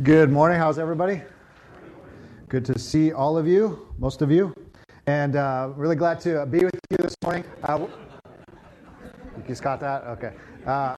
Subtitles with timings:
[0.00, 0.58] Good morning.
[0.58, 1.20] How's everybody?
[2.48, 4.54] Good to see all of you, most of you,
[5.06, 7.44] and uh, really glad to be with you this morning.
[7.62, 7.86] Uh,
[9.36, 10.04] you just got that?
[10.04, 10.32] Okay.
[10.64, 10.96] Uh,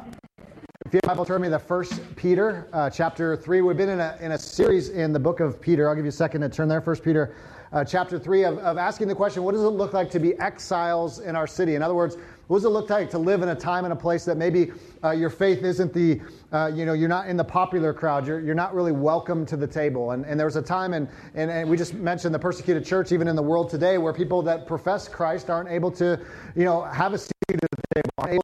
[0.87, 3.63] if you have Bible, turn me to First Peter, uh, chapter three.
[3.63, 5.89] We've been in a in a series in the book of Peter.
[5.89, 6.81] I'll give you a second to turn there.
[6.81, 7.35] First Peter,
[7.73, 10.39] uh, chapter three, of, of asking the question: What does it look like to be
[10.39, 11.75] exiles in our city?
[11.75, 12.17] In other words,
[12.47, 14.71] what does it look like to live in a time and a place that maybe
[15.03, 16.21] uh, your faith isn't the,
[16.53, 18.27] uh, you know, you're not in the popular crowd.
[18.27, 20.11] You're, you're not really welcome to the table.
[20.11, 23.13] And, and there was a time, and, and, and we just mentioned the persecuted church,
[23.13, 26.21] even in the world today, where people that profess Christ aren't able to,
[26.55, 28.43] you know, have a seat at the table, aren't able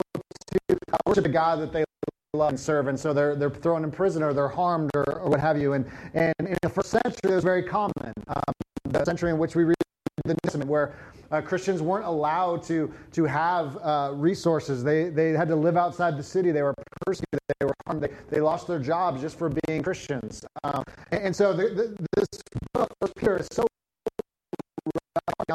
[0.69, 1.84] to worship the God that they
[2.33, 2.87] love and serve.
[2.87, 5.75] And so they're, they're thrown in prison or they're harmed or, or what have you.
[5.75, 7.92] And, and in the first century, it was very common.
[8.28, 9.77] Um, the century in which we read
[10.24, 10.95] the New Testament, where
[11.30, 14.83] uh, Christians weren't allowed to, to have uh, resources.
[14.83, 16.51] They, they had to live outside the city.
[16.51, 16.74] They were
[17.06, 17.41] persecuted.
[17.59, 18.02] They were harmed.
[18.02, 20.45] They, they lost their jobs just for being Christians.
[20.64, 22.28] Um, and, and, so the, the, this
[22.75, 23.64] book, First Peter, is so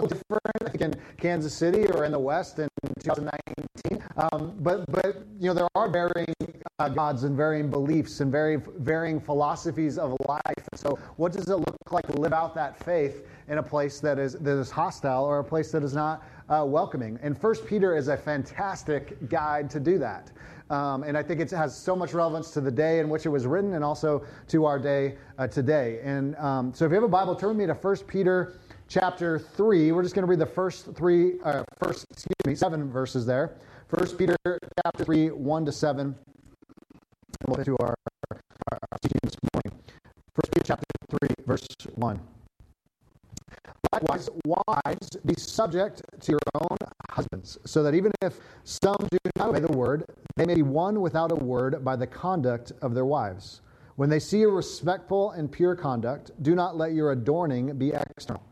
[0.01, 2.67] different, I think, in Kansas City or in the West in
[2.99, 4.03] 2019.
[4.17, 6.33] Um, but, but, you know, there are varying
[6.79, 10.41] uh, gods and varying beliefs and very varying philosophies of life.
[10.75, 14.19] So, what does it look like to live out that faith in a place that
[14.19, 17.19] is, that is hostile or a place that is not uh, welcoming?
[17.21, 20.31] And First Peter is a fantastic guide to do that.
[20.69, 23.29] Um, and I think it has so much relevance to the day in which it
[23.29, 25.99] was written and also to our day uh, today.
[26.03, 28.53] And um, so if you have a Bible, turn with me to 1 Peter
[28.87, 29.91] chapter 3.
[29.91, 33.57] We're just going to read the first three, uh, first, excuse me, seven verses there.
[33.89, 36.15] 1 Peter chapter 3, 1 to 7.
[37.47, 37.95] we'll get to our,
[38.31, 38.39] our,
[38.71, 39.81] our teaching this morning.
[40.35, 40.85] 1 Peter chapter
[41.19, 42.19] 3, verse 1.
[43.93, 46.77] Likewise, wives, be subject to your own
[47.09, 50.03] husbands, so that even if some do not obey the word,
[50.35, 53.61] they may be won without a word by the conduct of their wives.
[53.95, 58.43] When they see your respectful and pure conduct, do not let your adorning be external,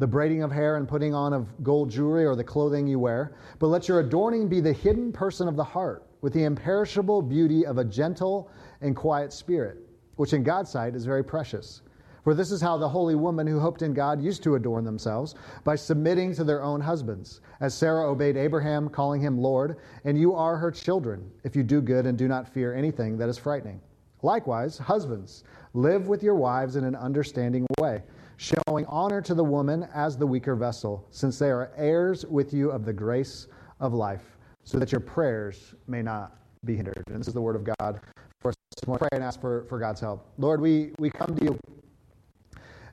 [0.00, 3.36] the braiding of hair and putting on of gold jewelry or the clothing you wear,
[3.58, 7.66] but let your adorning be the hidden person of the heart, with the imperishable beauty
[7.66, 9.76] of a gentle and quiet spirit,
[10.16, 11.82] which in God's sight is very precious.
[12.24, 15.34] For this is how the holy woman who hoped in God used to adorn themselves,
[15.64, 20.34] by submitting to their own husbands, as Sarah obeyed Abraham, calling him Lord, and you
[20.34, 23.82] are her children, if you do good and do not fear anything that is frightening.
[24.22, 28.02] Likewise, husbands, live with your wives in an understanding way,
[28.40, 32.70] showing honor to the woman as the weaker vessel, since they are heirs with you
[32.70, 33.48] of the grace
[33.80, 37.02] of life, so that your prayers may not be hindered.
[37.08, 38.00] And this is the word of God
[38.40, 38.54] for us.
[38.78, 40.26] to Pray and ask for, for God's help.
[40.38, 41.58] Lord, we, we come to you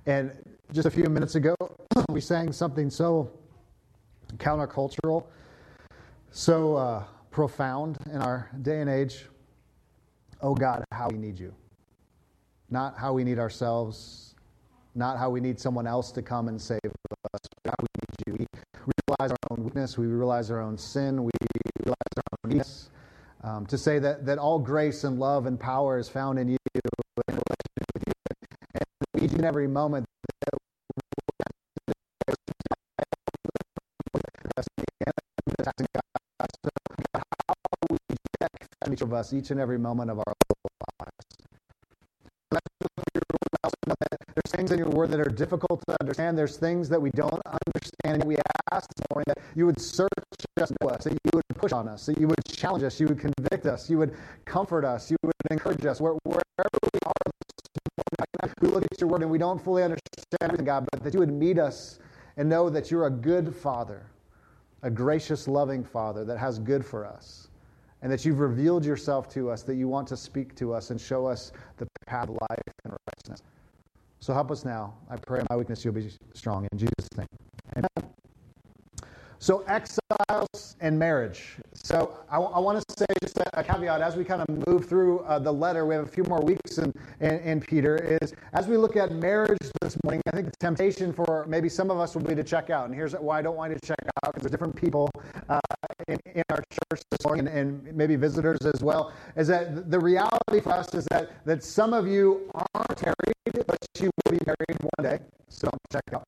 [0.06, 0.31] and
[0.74, 1.56] just a few minutes ago,
[2.09, 3.31] we sang something so
[4.36, 5.25] countercultural,
[6.31, 9.25] so uh, profound in our day and age.
[10.41, 11.53] Oh God, how we need you.
[12.69, 14.36] Not how we need ourselves,
[14.97, 18.46] not how we need someone else to come and save us, how we need you.
[18.85, 21.31] We realize our own weakness, we realize our own sin, we
[21.84, 22.90] realize our own weakness.
[23.44, 26.57] Um, to say that, that all grace and love and power is found in you
[27.28, 28.86] And
[29.22, 30.06] each and every moment
[38.91, 40.34] each of us each and every moment of our
[45.12, 46.38] that are difficult to understand.
[46.38, 48.22] There's things that we don't understand.
[48.22, 48.38] and We
[48.72, 50.09] ask this morning that you would search
[50.59, 53.19] us, us, that you would push on us, that you would challenge us, you would
[53.19, 56.19] convict us, you would comfort us, you would encourage us wherever
[56.94, 57.31] we are
[58.62, 61.19] we look at your word and we don't fully understand everything, God, but that you
[61.19, 62.00] would meet us
[62.38, 64.06] and know that you're a good father,
[64.84, 67.50] a gracious, loving father that has good for us,
[68.01, 71.00] and that you've revealed yourself to us, that you want to speak to us and
[71.01, 73.06] show us the path of life and.
[74.28, 74.94] So help us now.
[75.10, 76.68] I pray in my weakness you'll be strong.
[76.74, 77.47] In Jesus' name.
[79.40, 81.58] So, exiles and marriage.
[81.74, 84.90] So, I, I want to say just a, a, caveat as we kind of move
[84.90, 85.86] through uh, the letter.
[85.86, 88.18] We have a few more weeks in, in, in, Peter.
[88.22, 91.92] Is as we look at marriage this morning, I think the temptation for maybe some
[91.92, 92.86] of us will be to check out.
[92.86, 95.10] And here's why I don't want you to check out because there's different people
[95.50, 95.60] uh,
[96.07, 99.13] in, in, our church this morning and, and maybe visitors as well.
[99.36, 103.78] Is that the reality for us is that, that some of you aren't married, but
[104.00, 105.24] you will be married one day.
[105.50, 106.25] So, check out.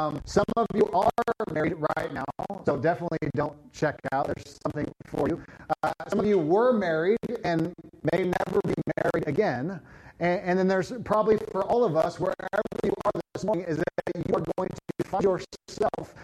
[0.00, 1.10] Um, some of you are
[1.52, 2.24] married right now,
[2.64, 4.26] so definitely don't check out.
[4.26, 5.42] There's something for you.
[5.82, 7.74] Uh, some of you were married and
[8.12, 9.80] may never be married again.
[10.20, 13.76] And, and, then there's probably for all of us, wherever you are this morning, is
[13.76, 16.14] that you are going to find yourself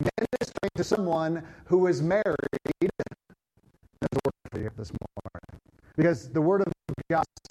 [0.00, 2.24] ministering to someone who is married.
[2.82, 5.62] A word for you this morning.
[5.96, 6.72] Because the word of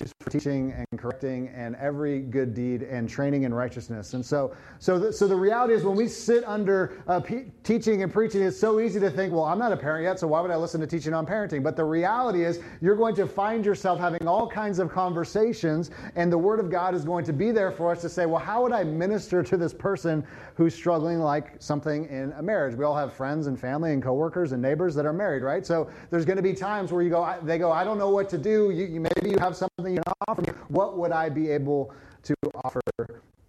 [0.01, 4.13] Is for teaching and correcting and every good deed and training in righteousness.
[4.13, 7.21] And so, so, the, so the reality is when we sit under uh,
[7.63, 10.27] teaching and preaching, it's so easy to think, well, I'm not a parent yet, so
[10.27, 11.63] why would I listen to teaching on parenting?
[11.63, 16.29] But the reality is you're going to find yourself having all kinds of conversations, and
[16.29, 18.63] the Word of God is going to be there for us to say, well, how
[18.63, 20.25] would I minister to this person
[20.55, 22.75] who's struggling like something in a marriage?
[22.75, 25.65] We all have friends and family and coworkers and neighbors that are married, right?
[25.65, 28.27] So there's going to be times where you go, they go, I don't know what
[28.29, 28.71] to do.
[28.71, 30.49] You, you maybe you have something you can offer me.
[30.69, 31.93] What would I be able
[32.23, 32.33] to
[32.63, 32.81] offer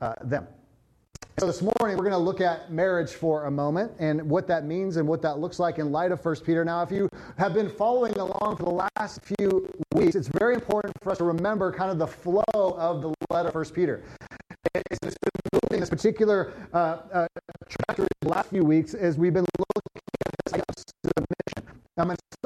[0.00, 0.46] uh, them?
[1.38, 4.64] So this morning we're going to look at marriage for a moment and what that
[4.64, 6.64] means and what that looks like in light of 1 Peter.
[6.64, 10.94] Now, if you have been following along for the last few weeks, it's very important
[11.02, 14.02] for us to remember kind of the flow of the letter of 1 Peter.
[14.74, 15.12] It's been
[15.52, 17.26] moving this particular uh, uh,
[17.96, 20.84] the last few weeks as we've been looking at this
[21.16, 21.78] submission.
[21.98, 22.36] It's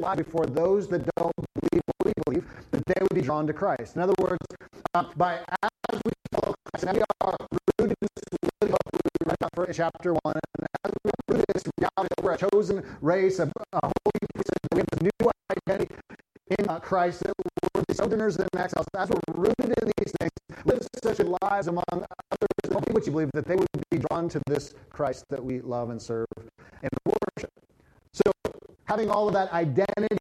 [0.00, 3.46] to life before those that don't believe what we believe, that they would be drawn
[3.46, 3.96] to Christ.
[3.96, 4.38] In other words,
[4.94, 5.38] uh, by
[5.92, 7.36] as we follow Christ, and we are
[7.78, 11.44] rooted in this living hope we read about chapter 1, and as we are rooted
[11.48, 15.02] in this reality that we're a chosen race, a, a holy priesthood, we have this
[15.02, 15.30] new
[15.68, 15.94] identity
[16.58, 18.86] in uh, Christ, that we're sojourners and exiles.
[18.96, 20.30] As we're rooted in these things,
[20.64, 24.74] live such lives among others, what you believe, that they would be drawn to this
[24.90, 26.26] Christ that we love and serve
[26.82, 26.90] and
[28.90, 30.16] having all of that identity,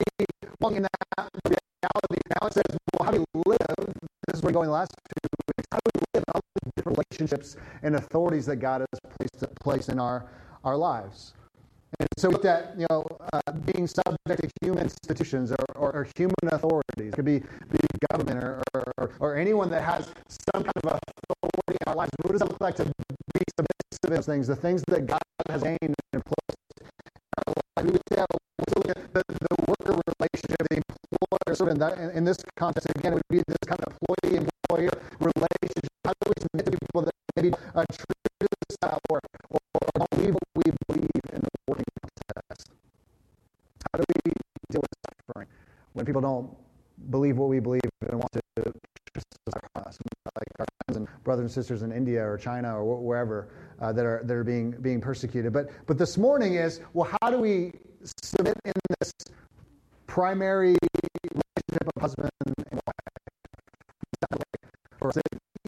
[0.61, 3.93] in that reality, now it says, well, how do we live?
[4.27, 5.27] This is where we're going the last two
[5.57, 5.67] weeks.
[5.71, 9.89] How do we live all the different relationships and authorities that God has placed, placed
[9.89, 10.29] in our,
[10.63, 11.33] our lives?
[11.99, 15.91] And so we looked at, you know, uh, being subject to human institutions or, or,
[15.95, 16.83] or, human authorities.
[16.97, 17.79] It could be, be
[18.11, 20.13] government or, or, or, anyone that has
[20.53, 22.11] some kind of authority in our lives.
[22.21, 25.19] What does it look like to be submissive to those things, the things that God
[25.49, 26.87] has aimed and placed in
[27.47, 27.85] our lives?
[27.85, 28.23] We would say,
[30.19, 31.79] relationship, the employer servant.
[31.79, 35.89] That, in, in this context, again, it would be this kind of employee-employer relationship.
[36.05, 38.47] How do we submit to people that maybe uh, to
[38.83, 39.19] us or,
[39.49, 42.71] or, or don't believe what we believe in the working context?
[43.91, 44.31] How do we
[44.71, 45.47] deal with suffering
[45.93, 46.49] when people don't
[47.09, 48.41] believe what we believe and want to
[49.89, 49.97] us,
[50.35, 53.49] like our friends and brothers and sisters in India or China or wherever
[53.81, 55.51] uh, that are that are being being persecuted.
[55.51, 57.73] But but this morning is well, how do we
[58.23, 58.78] submit in this
[60.19, 60.75] primary
[61.23, 62.93] relationship of husband and wife?
[64.99, 65.11] Or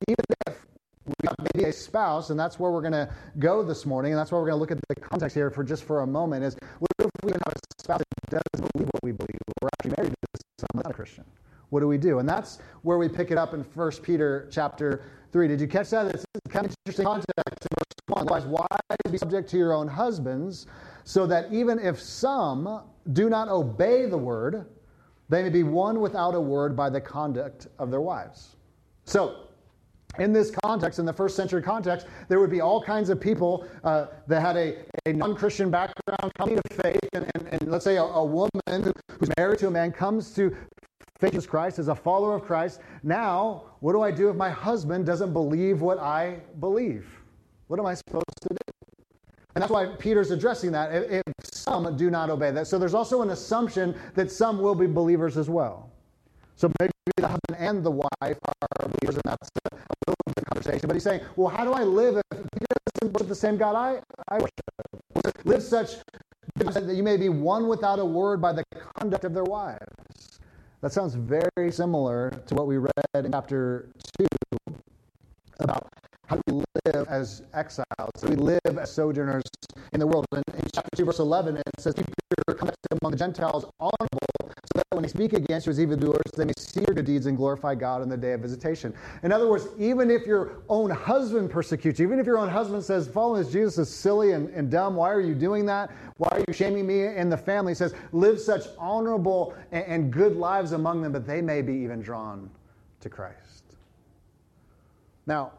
[0.09, 0.65] even if
[1.05, 3.09] we have maybe a spouse, and that's where we're going to
[3.39, 5.63] go this morning, and that's why we're going to look at the context here for
[5.63, 6.43] just for a moment.
[6.43, 9.39] Is what if we have a spouse that doesn't believe what we believe?
[9.61, 11.23] We're actually married to someone not a Christian.
[11.69, 12.19] What do we do?
[12.19, 15.47] And that's where we pick it up in 1 Peter chapter 3.
[15.47, 16.07] Did you catch that?
[16.07, 18.21] It's kind of interesting context in verse 1.
[18.27, 20.67] Otherwise, wives, be subject to your own husbands,
[21.03, 22.83] so that even if some
[23.13, 24.65] do not obey the word,
[25.29, 28.55] they may be won without a word by the conduct of their wives.
[29.05, 29.47] So,
[30.19, 33.65] in this context, in the first century context, there would be all kinds of people
[33.85, 36.99] uh, that had a, a non Christian background coming to faith.
[37.13, 40.55] And, and, and let's say a, a woman who's married to a man comes to
[41.19, 42.81] faith in Christ, as a follower of Christ.
[43.03, 47.07] Now, what do I do if my husband doesn't believe what I believe?
[47.67, 48.80] What am I supposed to do?
[49.55, 50.91] And that's why Peter's addressing that.
[50.93, 52.67] If some do not obey that.
[52.67, 55.89] So there's also an assumption that some will be believers as well.
[56.55, 59.75] So maybe the husband and the wife are believers, and that's a,
[60.07, 60.87] little bit of the conversation.
[60.87, 62.65] But he's saying, well, how do I live if he
[63.01, 65.45] doesn't worship the same God I, I worship?
[65.45, 65.95] Live such
[66.55, 68.63] that you may be won without a word by the
[68.99, 70.39] conduct of their wives.
[70.81, 73.89] That sounds very similar to what we read in chapter
[74.19, 74.27] 2
[75.59, 75.90] about
[76.31, 77.85] how do we live as exiles?
[77.99, 79.43] How do we live as sojourners
[79.91, 80.25] in the world?
[80.31, 82.07] And in chapter 2, verse 11, it says, Keep
[82.47, 86.21] your conduct among the Gentiles honorable, so that when they speak against you as evildoers,
[86.37, 88.93] they may see your good deeds and glorify God on the day of visitation.
[89.23, 92.81] In other words, even if your own husband persecutes you, even if your own husband
[92.81, 95.91] says, Following this Jesus is silly and, and dumb, why are you doing that?
[96.15, 97.71] Why are you shaming me and the family?
[97.71, 101.73] He says, Live such honorable and, and good lives among them, that they may be
[101.73, 102.49] even drawn
[103.01, 103.63] to Christ.
[105.27, 105.51] Now,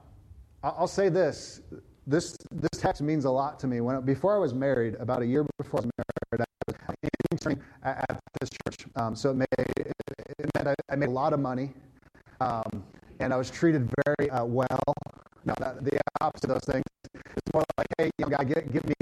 [0.62, 1.60] I'll say this.
[2.06, 3.80] This, this text means a lot to me.
[3.80, 7.62] When before I was married, about a year before I was married, I was interning
[7.84, 8.86] at, at this church.
[8.96, 11.72] Um, so it, made, it, meant I, made a lot of money,
[12.40, 12.84] um,
[13.20, 14.94] and I was treated very uh, well.
[15.44, 16.84] No, the opposite of those things.
[17.14, 18.94] It's more like, hey, young guy, get, give me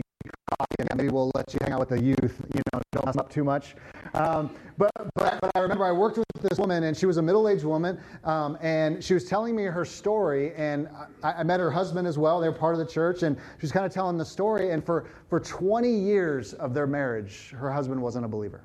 [0.59, 2.41] coffee, and maybe we'll let you hang out with the youth.
[2.55, 3.77] You know, don't mess up too much.
[4.15, 7.23] Um, but, but, but I remember I worked with this woman, and she was a
[7.23, 10.89] middle-aged woman, um, and she was telling me her story, and
[11.23, 12.41] I, I, met her husband as well.
[12.41, 14.71] They were part of the church, and she was kind of telling the story.
[14.71, 18.65] And for for 20 years of their marriage, her husband wasn't a believer.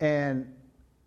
[0.00, 0.52] And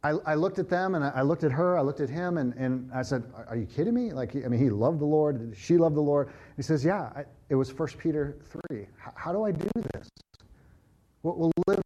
[0.03, 2.53] I, I, looked at them and I looked at her, I looked at him, and,
[2.53, 4.13] and I said, Are you kidding me?
[4.13, 6.29] Like, I mean, he loved the Lord, she loved the Lord.
[6.55, 8.37] He says, Yeah, I, it was 1 Peter
[8.69, 8.79] 3.
[8.79, 10.07] H- how do I do this?
[11.23, 11.81] We'll, we'll live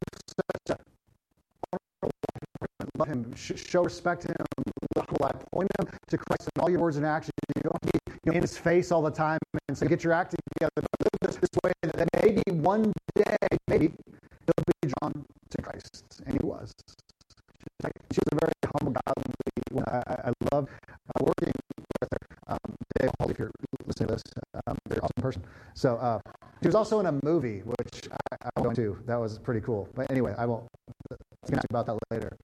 [3.02, 4.46] love him, show respect to him,
[5.52, 7.32] point him to Christ in all your words and actions.
[7.56, 10.14] You don't be you know, in his face all the time and say, Get your
[10.14, 13.36] act together, live this, this way that maybe one day,
[13.68, 16.22] maybe he'll be drawn to Christ.
[16.26, 16.72] And he was.
[17.84, 20.68] She was a very humble, godly I, I love
[21.16, 21.54] uh, working
[22.02, 22.38] with her.
[22.48, 23.52] Um, Dave Hall, if you're
[23.88, 24.24] listening to this,
[24.68, 25.44] um, very awesome person.
[25.74, 26.20] So uh,
[26.62, 29.00] she was also in a movie, which I, I went to.
[29.08, 29.90] That was pretty cool.
[29.96, 30.68] But anyway, I won't
[31.10, 32.38] talk about that later.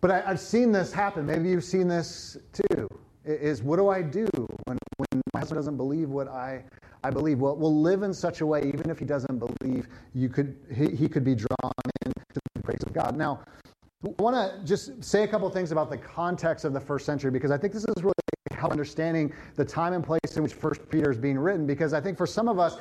[0.00, 1.26] But I, have seen this happen.
[1.26, 2.88] Maybe you've seen this too.
[3.24, 4.26] Is what do I do
[4.64, 6.64] when, when my husband doesn't believe what I,
[7.04, 7.38] I believe?
[7.38, 10.88] Well, we'll live in such a way, even if he doesn't believe, you could, he,
[10.96, 11.72] he could be drawn
[12.06, 13.16] into the grace of God.
[13.16, 13.40] Now,
[14.06, 17.30] I want to just say a couple things about the context of the first century
[17.30, 18.14] because I think this is really
[18.52, 21.66] help understanding the time and place in which First Peter is being written.
[21.66, 22.78] Because I think for some of us,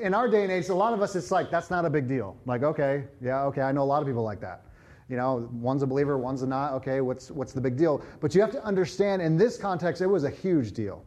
[0.00, 2.08] in our day and age, a lot of us, it's like that's not a big
[2.08, 2.36] deal.
[2.46, 4.64] Like, okay, yeah, okay, I know a lot of people like that.
[5.08, 6.72] You know, one's a believer, one's a not.
[6.74, 8.02] Okay, what's what's the big deal?
[8.20, 11.04] But you have to understand in this context, it was a huge deal.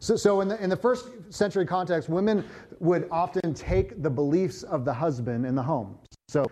[0.00, 2.44] So, so in the in the first century context, women
[2.80, 5.98] would often take the beliefs of the husband in the home.
[6.28, 6.44] So,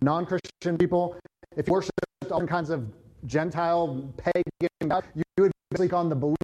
[0.00, 1.16] non-Christian people,
[1.56, 1.92] if you worship
[2.30, 2.86] all kinds of
[3.26, 6.38] Gentile pagan God, you would basically on the beliefs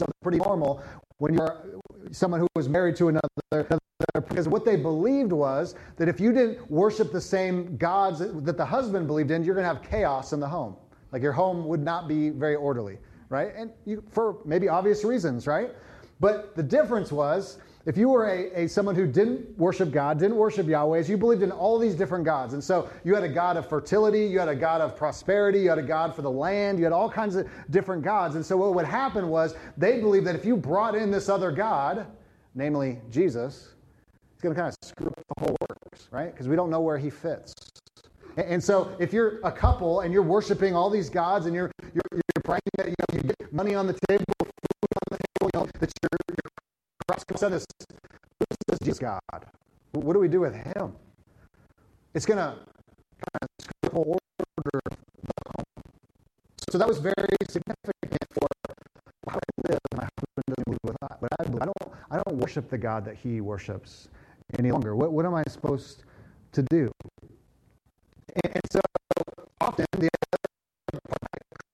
[0.00, 0.82] of pretty normal
[1.18, 1.64] when you're
[2.10, 3.78] someone who was married to another, another
[4.28, 8.64] because what they believed was that if you didn't worship the same gods that the
[8.64, 10.76] husband believed in, you're going to have chaos in the home.
[11.12, 13.52] Like your home would not be very orderly, right?
[13.56, 15.70] And you, for maybe obvious reasons, right?
[16.20, 20.36] But the difference was if you were a, a, someone who didn't worship God, didn't
[20.36, 22.54] worship Yahweh, you believed in all these different gods.
[22.54, 25.68] And so you had a God of fertility, you had a God of prosperity, you
[25.68, 28.36] had a God for the land, you had all kinds of different gods.
[28.36, 31.52] And so what would happen was they believed that if you brought in this other
[31.52, 32.06] God,
[32.54, 33.73] namely Jesus,
[34.44, 36.30] going to kind of screw up the whole works, right?
[36.30, 37.54] Because we don't know where he fits.
[38.36, 42.02] And so, if you're a couple and you're worshiping all these gods and you're you're,
[42.12, 44.50] you're praying that you, know, you get money on the table, food
[44.96, 46.34] on the table, you know, that your
[47.08, 47.64] cross comes this,
[48.68, 49.20] this Jesus God.
[49.92, 50.94] What do we do with him?
[52.14, 54.18] It's going to kind of screw up the whole
[54.58, 54.80] order.
[56.70, 57.14] So that was very
[57.48, 58.48] significant for
[59.28, 59.78] how I live.
[59.96, 63.04] My husband doesn't believe what I, but I, I don't I don't worship the God
[63.04, 64.08] that he worships
[64.58, 64.94] any longer.
[64.96, 66.04] What, what am I supposed
[66.52, 66.90] to do?
[68.42, 68.80] And so
[69.60, 70.08] often the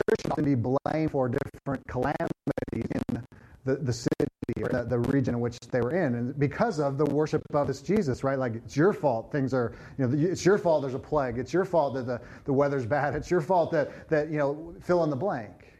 [0.08, 2.28] Christians often be blamed for different calamities
[2.72, 3.25] in
[3.64, 4.26] the, the city
[4.62, 7.66] or the, the, region in which they were in, and because of the worship of
[7.66, 8.38] this Jesus, right?
[8.38, 9.30] Like it's your fault.
[9.30, 10.82] Things are, you know, it's your fault.
[10.82, 11.38] There's a plague.
[11.38, 13.14] It's your fault that the, the weather's bad.
[13.14, 15.72] It's your fault that that you know fill in the blank.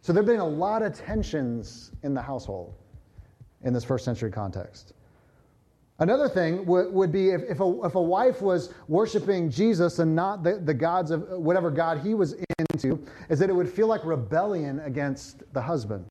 [0.00, 2.74] So there've been a lot of tensions in the household
[3.62, 4.94] in this first century context.
[6.00, 10.14] Another thing would, would be if, if, a, if a wife was worshiping Jesus and
[10.14, 12.36] not the, the gods of whatever God he was
[12.70, 16.06] into, is that it would feel like rebellion against the husband.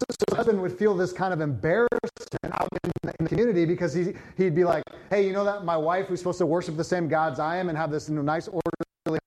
[0.00, 1.90] So the husband would feel this kind of embarrassment
[2.44, 5.64] out in the, in the community because he, he'd be like, hey, you know that
[5.64, 8.14] my wife who's supposed to worship the same gods I am and have this you
[8.14, 9.18] know, nice orderly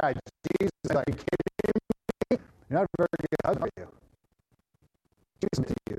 [0.00, 0.14] guy,
[0.60, 1.18] Jesus, you kidding
[2.30, 2.38] me?
[2.70, 3.88] You're not a very good husband, are you?
[5.42, 5.96] Jesus you.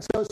[0.00, 0.24] So,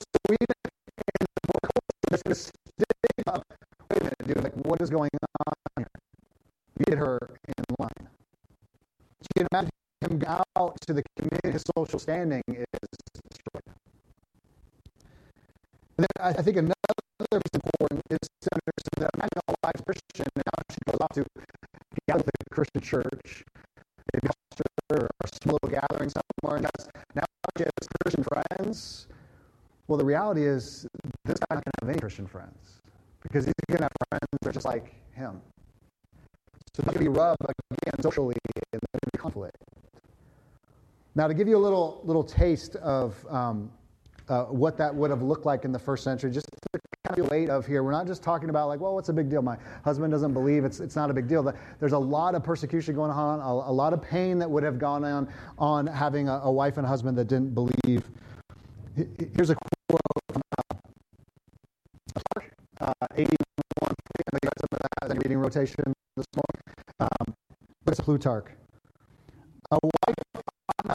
[4.29, 4.45] Dude.
[4.45, 5.11] Like, what is going
[5.47, 5.87] on here?
[6.87, 8.09] Get her in line.
[9.23, 9.71] So you can imagine
[10.03, 11.51] him go out to the community.
[11.51, 12.67] His social standing is
[13.31, 13.75] destroyed.
[15.97, 16.75] And then I, think another
[17.33, 21.13] piece important is to understand that imagine a life Christian and now she goes off
[21.15, 21.25] to
[22.07, 23.45] gather a Christian church,
[24.13, 24.29] maybe
[24.91, 26.69] or a small gathering somewhere, and
[27.15, 27.25] now
[27.57, 29.09] she has Christian friends
[29.89, 30.87] well, the reality is,
[31.25, 32.83] this guy doesn't have any Christian friends
[33.23, 35.41] because he's going to have friends that are just like him.
[36.75, 38.37] So there's going to be rub again socially,
[38.73, 39.57] and to be conflict.
[41.15, 43.71] Now, to give you a little little taste of um,
[44.29, 47.31] uh, what that would have looked like in the first century, just to kind of
[47.31, 49.43] weight of here, we're not just talking about like, well, what's a big deal?
[49.43, 51.53] My husband doesn't believe it's it's not a big deal.
[51.81, 54.79] There's a lot of persecution going on, a, a lot of pain that would have
[54.79, 58.05] gone on on having a, a wife and husband that didn't believe.
[58.97, 60.01] Here's a quote
[60.33, 60.75] from uh,
[62.81, 63.29] uh, 81.
[63.81, 65.95] I know you got some of that in reading rotation
[68.09, 68.49] Plutarch.
[69.71, 70.43] A wife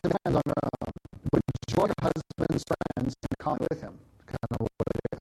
[0.02, 0.90] depends on uh,
[1.32, 3.94] would join her husband's friends and come with him.
[4.26, 4.72] Kind of what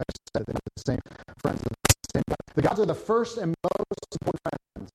[0.00, 1.00] I said, the same
[1.42, 1.68] friends, the
[2.14, 2.37] same God.
[2.54, 4.90] The gods are the first and most important friends.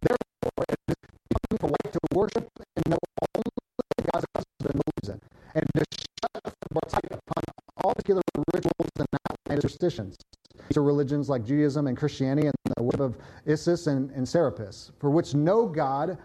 [0.00, 0.96] Therefore, it is
[1.28, 2.98] becoming polite to worship and know
[3.36, 3.50] only
[3.98, 5.20] the God's husband believes in,
[5.56, 7.42] and to shut tight upon
[7.84, 8.22] all particular
[8.54, 9.08] rituals and
[9.60, 10.16] superstitions.
[10.74, 12.53] Are religions like Judaism and Christianity the
[13.04, 16.18] of Isis and, and Serapis, for which no God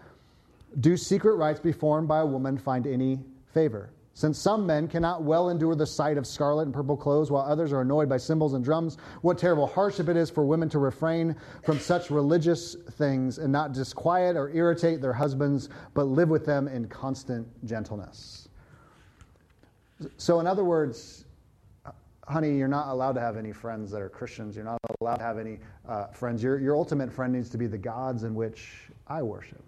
[0.80, 3.20] do secret rites performed by a woman find any
[3.52, 3.90] favor.
[4.14, 7.72] Since some men cannot well endure the sight of scarlet and purple clothes, while others
[7.72, 11.34] are annoyed by cymbals and drums, what terrible hardship it is for women to refrain
[11.64, 16.68] from such religious things and not disquiet or irritate their husbands, but live with them
[16.68, 18.48] in constant gentleness.
[20.16, 21.24] So, in other words,
[22.30, 24.54] honey, you're not allowed to have any friends that are Christians.
[24.54, 25.58] You're not allowed to have any
[25.88, 26.42] uh, friends.
[26.42, 29.62] Your, your ultimate friend needs to be the gods in which I worship.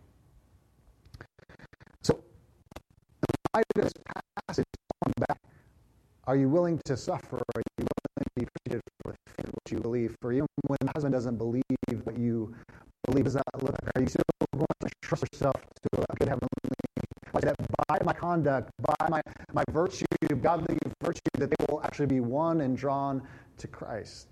[2.03, 2.23] So,
[3.55, 3.93] of this
[4.49, 4.65] passage,
[5.29, 5.39] back,
[6.27, 7.43] are you willing to suffer?
[7.55, 10.17] Are you willing to be appreciated for what you believe?
[10.23, 11.63] For even when the husband doesn't believe
[12.05, 12.55] what you
[13.07, 13.77] believe, does that look?
[13.95, 14.23] Are you still
[14.55, 15.57] going to trust yourself
[18.43, 19.23] conduct, by my,
[19.53, 20.05] my virtue,
[20.41, 23.23] godly virtue, that they will actually be won and drawn
[23.59, 24.29] to Christ.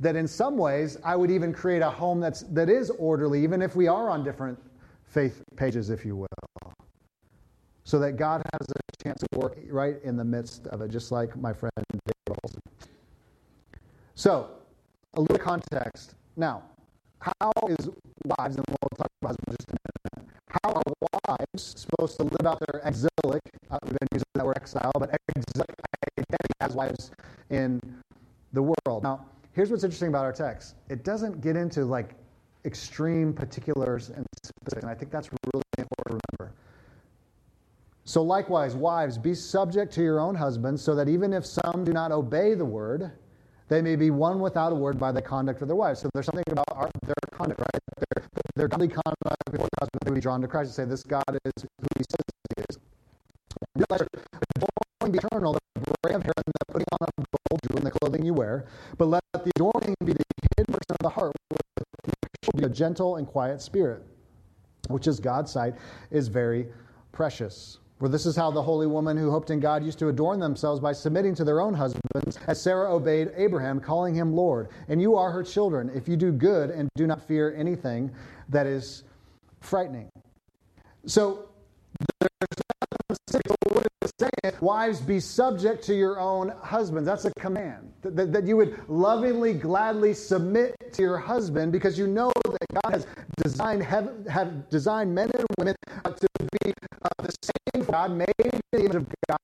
[0.00, 3.62] That in some ways, I would even create a home that's, that is orderly, even
[3.62, 4.58] if we are on different
[5.04, 6.26] faith pages, if you will.
[7.84, 11.12] So that God has a chance to work right in the midst of it, just
[11.12, 12.60] like my friend David Olson.
[14.14, 14.50] So,
[15.14, 16.14] a little context.
[16.36, 16.62] Now,
[17.20, 17.88] how is
[18.24, 20.13] wives, and we'll talk about in just a minute,
[20.62, 20.82] how are
[21.28, 25.10] wives supposed to live out their exilic, uh, we've been using that word exile, but
[25.34, 25.70] exilic
[26.18, 27.10] identity as wives
[27.50, 27.80] in
[28.52, 29.02] the world.
[29.02, 32.14] Now, here's what's interesting about our text it doesn't get into like
[32.64, 36.56] extreme particulars and specifics, and I think that's really important to remember.
[38.04, 41.92] So, likewise, wives, be subject to your own husbands, so that even if some do
[41.92, 43.10] not obey the word,
[43.68, 46.00] they may be won without a word by the conduct of their wives.
[46.00, 47.82] So there's something about our, their conduct, right?
[48.14, 48.24] Their,
[48.56, 51.24] their godly conduct before the husband would be drawn to Christ and say, This God
[51.28, 52.24] is who he says
[52.56, 52.78] he is.
[53.76, 54.06] Realize,
[54.56, 57.86] adorning be eternal, the braid of hair and the putting on of gold jewel and
[57.86, 60.24] the clothing you wear, but let the adorning be the
[60.56, 61.32] hidden person of the heart,
[62.56, 64.02] be a gentle and quiet spirit,
[64.88, 65.74] which is God's sight
[66.10, 66.68] is very
[67.12, 67.78] precious.
[68.04, 70.78] For this is how the holy woman who hoped in God used to adorn themselves
[70.78, 74.68] by submitting to their own husbands, as Sarah obeyed Abraham, calling him Lord.
[74.88, 78.10] And you are her children, if you do good and do not fear anything
[78.50, 79.04] that is
[79.62, 80.10] frightening.
[81.06, 81.48] So,
[84.60, 87.06] wives, be subject to your own husbands.
[87.06, 87.90] That's a command.
[88.02, 92.92] That, that, you would lovingly, gladly submit to your husband because you know that God
[92.92, 93.06] has
[93.42, 96.28] designed, have, have designed men and women to
[97.04, 99.38] uh, the same God, made in the image of God.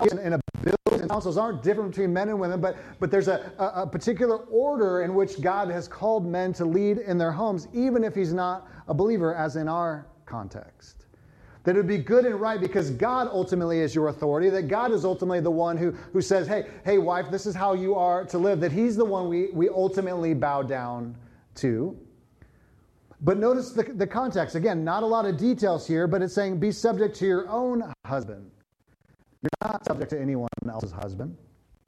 [0.00, 3.82] And, abilities and counsels aren't different between men and women, but, but there's a, a,
[3.82, 8.02] a particular order in which God has called men to lead in their homes, even
[8.02, 11.06] if he's not a believer, as in our context.
[11.62, 14.92] That it would be good and right because God ultimately is your authority, that God
[14.92, 18.24] is ultimately the one who, who says, hey, hey, wife, this is how you are
[18.26, 21.16] to live, that He's the one we, we ultimately bow down
[21.56, 21.96] to.
[23.24, 24.54] But notice the, the context.
[24.54, 27.90] Again, not a lot of details here, but it's saying be subject to your own
[28.04, 28.50] husband.
[29.42, 31.34] You're not subject to anyone else's husband.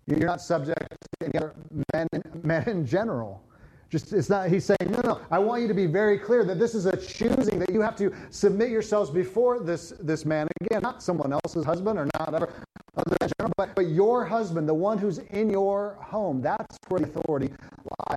[0.07, 1.55] You're not subject to any other
[1.93, 2.09] men,
[2.43, 3.43] men in general.
[3.91, 6.59] Just it's not he's saying, no, no, I want you to be very clear that
[6.59, 10.49] this is a choosing, that you have to submit yourselves before this this man.
[10.63, 12.49] Again, not someone else's husband or not other,
[12.97, 16.41] other general, but, but your husband, the one who's in your home.
[16.41, 17.53] That's where the authority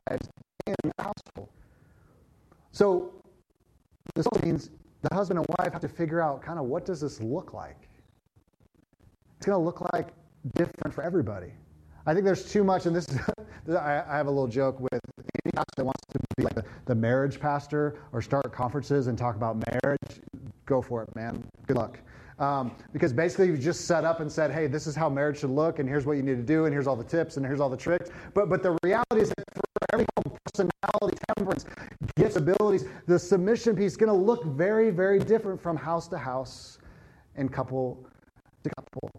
[0.10, 0.20] lies
[0.66, 1.50] in the household.
[2.72, 3.14] So
[4.16, 4.70] this means
[5.02, 7.88] the husband and wife have to figure out kind of what does this look like?
[9.38, 10.10] It's going to look like
[10.56, 11.54] different for everybody.
[12.06, 13.20] I think there's too much, and this is,
[13.76, 15.00] I, have a little joke with
[15.46, 19.18] any pastor that wants to be like the, the marriage pastor or start conferences and
[19.18, 20.22] talk about marriage.
[20.66, 21.44] Go for it, man.
[21.68, 22.00] Good luck.
[22.40, 25.50] Um, because basically you just set up and said, hey, this is how marriage should
[25.50, 27.60] look, and here's what you need to do, and here's all the tips, and here's
[27.60, 28.10] all the tricks.
[28.34, 29.62] But, but the reality is that for
[29.94, 30.06] every
[30.46, 31.66] personality, temperance,
[32.20, 36.18] gifts, abilities, the submission piece is going to look very, very different from house to
[36.18, 36.80] house
[37.36, 38.06] and couple
[38.64, 39.10] to couple.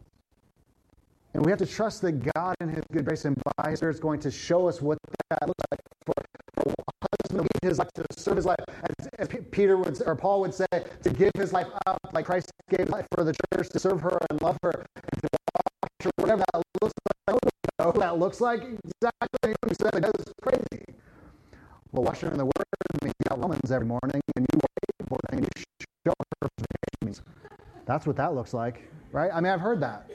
[1.32, 3.94] And we have to trust that God in His good grace and by His Spirit
[3.94, 4.98] is going to show us what
[5.30, 6.14] that looks like for,
[6.54, 10.02] for a husband to lead his life, to serve his life, as, as Peter would
[10.06, 13.34] or Paul would say, to give his life up like Christ gave life for the
[13.54, 16.94] church, to serve her and love her, and to watch her, whatever that looks
[17.28, 17.36] like.
[17.78, 19.54] I don't know that looks like exactly.
[19.70, 20.84] Is crazy.
[21.92, 25.18] Well, wash her in the Word you got Romans every morning, and you wait for
[25.30, 25.48] and you
[26.06, 26.48] show her.
[27.90, 29.32] That's what that looks like, right?
[29.34, 30.08] I mean, I've heard that.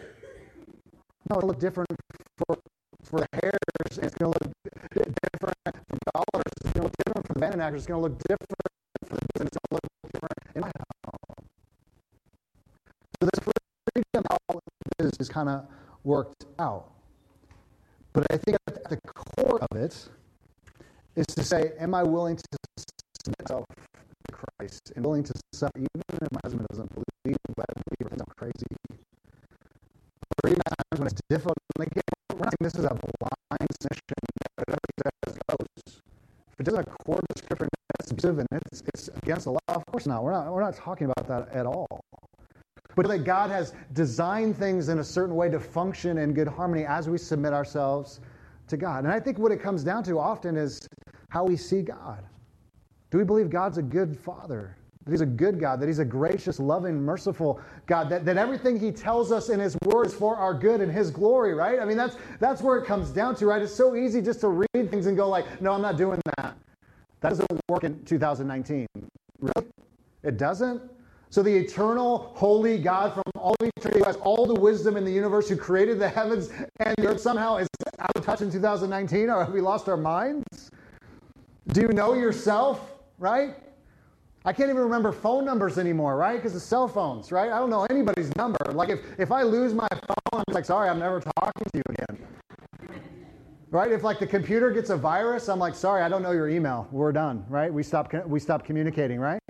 [1.29, 1.89] No, it'll look different
[2.37, 2.57] for,
[3.03, 3.99] for hairs.
[4.01, 4.53] It's going to look
[4.93, 8.49] different tabernacle It's going to look different for the and it's going to look different
[9.05, 9.49] for the business.
[9.51, 10.71] It's going to look different in my
[11.05, 11.47] home.
[13.19, 13.43] So this
[13.93, 14.59] freedom how
[14.99, 15.65] this is kind of
[16.05, 16.91] worked out.
[18.13, 20.07] But I think at the core of it
[21.17, 22.57] is to say, am I willing to
[23.25, 25.89] submit myself to Christ and willing to suffer even
[26.21, 28.71] if my husband doesn't believe, but I believe or I'm crazy?
[30.43, 31.89] Or even at times when it's difficult, like,
[32.33, 34.15] we're not saying this is a blind submission
[34.57, 36.01] whatever he says goes.
[36.53, 37.67] If it doesn't accord the scripture
[37.99, 40.23] it's abusive and it's, it's against the law, of course not.
[40.23, 41.99] We're not, we're not talking about that at all.
[42.95, 46.85] But that God has designed things in a certain way to function in good harmony
[46.85, 48.21] as we submit ourselves
[48.67, 49.03] to God.
[49.03, 50.79] And I think what it comes down to often is
[51.29, 52.23] how we see God.
[53.11, 54.77] Do we believe God's a good father?
[55.05, 58.79] That he's a good God, that he's a gracious, loving, merciful God, that, that everything
[58.79, 61.79] he tells us in his word is for our good and his glory, right?
[61.79, 63.61] I mean, that's, that's where it comes down to, right?
[63.61, 66.55] It's so easy just to read things and go like, no, I'm not doing that.
[67.21, 68.87] That doesn't work in 2019.
[69.39, 69.67] Really?
[70.23, 70.81] It doesn't?
[71.29, 75.11] So the eternal, holy God from all eternity, who has all the wisdom in the
[75.11, 77.67] universe, who created the heavens and the earth, somehow is
[77.99, 79.29] out of touch in 2019?
[79.29, 80.71] Or have we lost our minds?
[81.69, 83.55] Do you know yourself, right?
[84.45, 86.35] I can't even remember phone numbers anymore, right?
[86.35, 87.51] Because of cell phones, right?
[87.51, 88.63] I don't know anybody's number.
[88.71, 91.83] Like if, if I lose my phone, I'm like, sorry, I'm never talking to you
[91.89, 92.27] again.
[93.71, 93.91] Right?
[93.91, 96.87] If like the computer gets a virus, I'm like, sorry, I don't know your email.
[96.91, 97.73] We're done, right?
[97.73, 99.41] We stop, we stop communicating, right?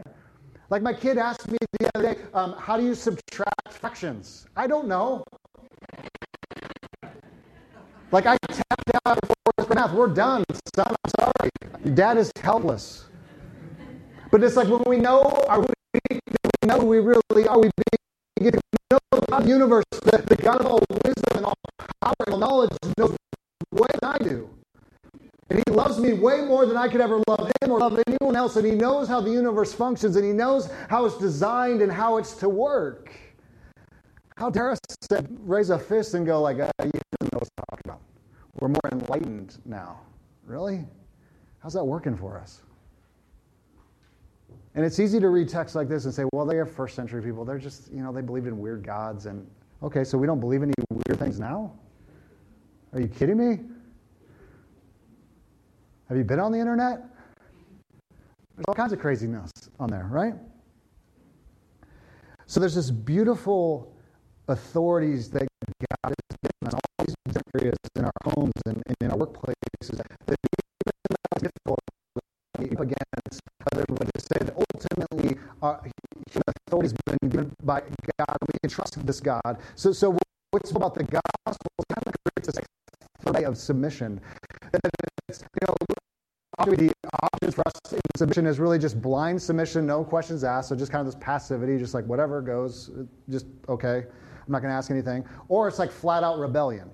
[0.69, 4.47] Like my kid asked me the other day, um, how do you subtract fractions?
[4.55, 5.23] I don't know.
[8.11, 9.91] Like I tapped out of math.
[9.91, 10.87] We're done, son.
[10.87, 11.93] I'm sorry.
[11.93, 13.05] Dad is helpless.
[14.35, 16.19] But it's like when we know, are we,
[16.65, 17.71] know who we really are, we
[18.41, 21.53] get to know the universe, the, the God of all wisdom and all
[22.01, 23.15] power and all knowledge knows
[23.71, 24.49] way than I do.
[25.49, 28.35] And he loves me way more than I could ever love him or love anyone
[28.35, 28.57] else.
[28.57, 32.17] And he knows how the universe functions and he knows how it's designed and how
[32.17, 33.15] it's to work.
[34.35, 34.79] How dare us
[35.45, 38.01] raise a fist and go like, uh, you don't know what I'm talking about.
[38.59, 40.01] We're more enlightened now.
[40.45, 40.85] Really?
[41.63, 42.64] How's that working for us?
[44.75, 47.21] And it's easy to read texts like this and say, well, they are first century
[47.21, 47.45] people.
[47.45, 49.25] They're just, you know, they believed in weird gods.
[49.25, 49.47] And
[49.81, 51.73] okay, so we don't believe any weird things now?
[52.91, 53.61] Are you kidding me?
[56.09, 57.03] Have you been on the internet?
[58.55, 60.35] There's all kinds of craziness on there, right?
[62.45, 63.93] So there's this beautiful
[64.49, 65.47] authorities that
[65.79, 67.15] God has given us, all these
[67.59, 69.55] areas in our homes and, in our workplaces
[78.65, 79.57] can trust this God.
[79.75, 80.17] So, so
[80.51, 82.59] what's about the gospel kind of creates
[83.31, 84.19] way of submission.
[85.29, 85.75] It's, you know,
[86.75, 90.69] the options for us in submission is really just blind submission, no questions asked.
[90.69, 92.91] So just kind of this passivity, just like whatever goes,
[93.29, 94.03] just okay.
[94.45, 95.25] I'm not going to ask anything.
[95.47, 96.89] Or it's like flat out rebellion.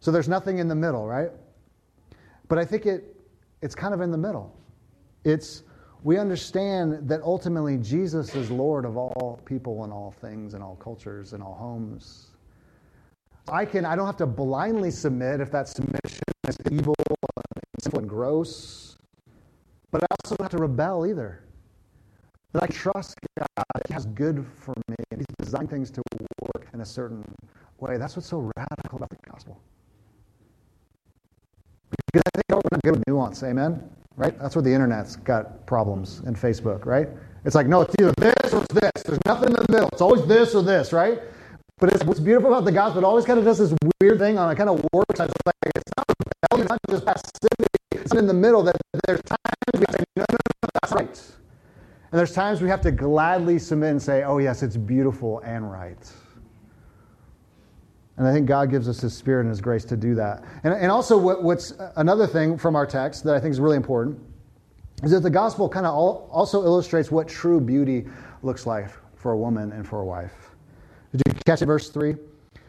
[0.00, 1.30] So there's nothing in the middle, right?
[2.48, 3.16] But I think it
[3.62, 4.56] it's kind of in the middle.
[5.24, 5.62] It's
[6.02, 10.76] we understand that ultimately Jesus is Lord of all people and all things and all
[10.76, 12.28] cultures and all homes.
[13.48, 16.94] I can I don't have to blindly submit if that submission is evil
[17.92, 18.96] and gross.
[19.90, 21.42] But I also don't have to rebel either.
[22.52, 26.02] That I trust God He has good for me and He's designed things to
[26.42, 27.24] work in a certain
[27.78, 27.96] way.
[27.96, 29.60] That's what's so radical about the gospel.
[31.90, 33.88] Because I think we're not good with nuance, amen?
[34.20, 34.38] Right?
[34.38, 37.08] That's where the internet's got problems and Facebook, right?
[37.46, 39.02] It's like, no, it's either this or it's this.
[39.02, 39.88] There's nothing in the middle.
[39.88, 41.22] It's always this or this, right?
[41.78, 44.36] But it's, what's beautiful about the gospel, it always kind of does this weird thing
[44.36, 45.30] on a kind of work side.
[45.30, 46.04] It's like, it's not
[46.52, 47.78] rebellion, it's not just passivity.
[47.92, 49.38] It's in the middle that there's times
[49.72, 51.22] we say, no, no, no, that's right.
[52.12, 55.72] And there's times we have to gladly submit and say, oh, yes, it's beautiful and
[55.72, 56.12] right.
[58.20, 60.44] And I think God gives us His Spirit and His grace to do that.
[60.62, 63.78] And, and also, what, what's another thing from our text that I think is really
[63.78, 64.20] important
[65.02, 68.06] is that the gospel kind of also illustrates what true beauty
[68.42, 70.34] looks like for a woman and for a wife.
[71.12, 72.14] Did you catch it, verse 3?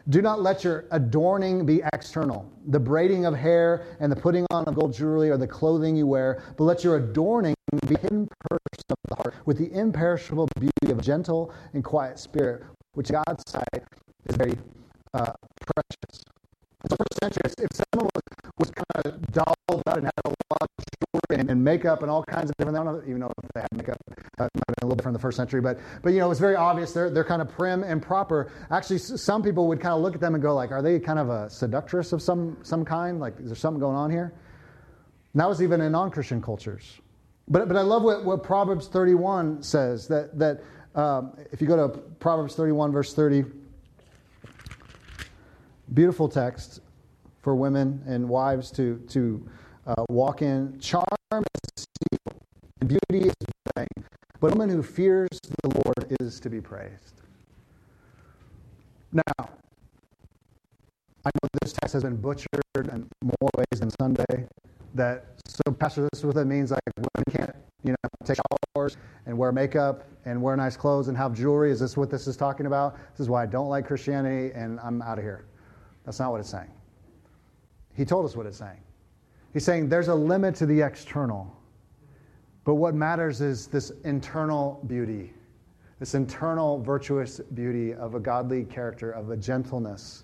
[0.08, 4.64] Do not let your adorning be external, the braiding of hair and the putting on
[4.70, 7.56] of gold jewelry or the clothing you wear, but let your adorning
[7.88, 12.18] be hidden person of the heart with the imperishable beauty of a gentle and quiet
[12.20, 13.84] spirit, which God's sight
[14.30, 14.58] is very
[15.13, 16.24] uh, precious.
[16.89, 18.24] first century, if someone was,
[18.58, 22.12] was kind of dolled up and had a lot of jewelry and, and, makeup and
[22.12, 23.97] all kinds of different, I don't even know if they had makeup,
[24.39, 26.19] uh, it might have been a little different in the first century, but, but you
[26.19, 28.52] know, it's very obvious they're, they're kind of prim and proper.
[28.71, 31.19] Actually, some people would kind of look at them and go like, are they kind
[31.19, 33.19] of a seductress of some, some kind?
[33.19, 34.34] Like, is there something going on here?
[35.34, 37.00] And that was even in non-Christian cultures.
[37.47, 40.62] But, but I love what, what Proverbs 31 says that, that
[40.95, 43.45] um, if you go to Proverbs 31, verse 30,
[45.93, 46.82] beautiful text
[47.41, 49.47] for women and wives to, to
[49.88, 50.80] uh, walk in.
[50.80, 52.41] Charm is deceitful,
[52.80, 53.34] and beauty is
[53.75, 53.88] vain,
[54.39, 55.30] but a woman who fears
[55.63, 57.21] the Lord is to be praised.
[59.12, 59.49] Now,
[61.25, 64.47] I know this text has been butchered in more ways than Sunday.
[64.95, 66.71] That so, Pastor, this is what that means.
[66.71, 68.38] Like women can't, you know, take
[68.75, 71.71] showers and wear makeup and wear nice clothes and have jewelry.
[71.71, 72.95] Is this what this is talking about?
[73.12, 75.45] This is why I don't like Christianity and I'm out of here.
[76.06, 76.72] That's not what it's saying.
[77.96, 78.82] He told us what it's saying.
[79.54, 81.56] He's saying there's a limit to the external,
[82.64, 85.34] but what matters is this internal beauty,
[86.00, 90.24] this internal virtuous beauty of a godly character, of a gentleness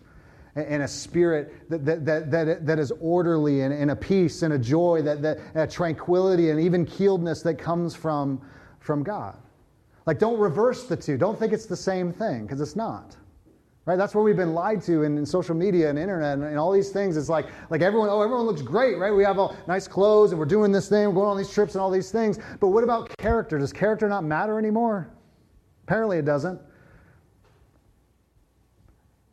[0.55, 4.53] and a spirit that, that, that, that, that is orderly and, and a peace and
[4.53, 8.41] a joy, that, that, a tranquility and even keeledness that comes from,
[8.79, 9.37] from God.
[10.07, 11.17] Like, don't reverse the two.
[11.17, 13.15] Don't think it's the same thing, because it's not.
[13.87, 13.97] Right?
[13.97, 16.73] That's where we've been lied to in, in social media and internet and, and, all
[16.73, 17.15] these things.
[17.15, 19.11] It's like, like everyone, oh, everyone looks great, right?
[19.11, 21.73] We have all nice clothes and we're doing this thing, we're going on these trips
[21.73, 22.37] and all these things.
[22.59, 23.57] But what about character?
[23.57, 25.09] Does character not matter anymore?
[25.85, 26.59] Apparently it doesn't.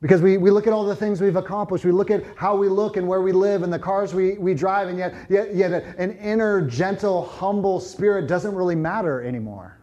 [0.01, 1.85] Because we, we look at all the things we've accomplished.
[1.85, 4.55] We look at how we look and where we live and the cars we, we
[4.55, 9.81] drive, and yet, yet, yet an inner, gentle, humble spirit doesn't really matter anymore.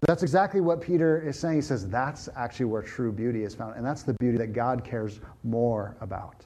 [0.00, 1.56] But that's exactly what Peter is saying.
[1.56, 4.84] He says that's actually where true beauty is found, and that's the beauty that God
[4.84, 6.44] cares more about.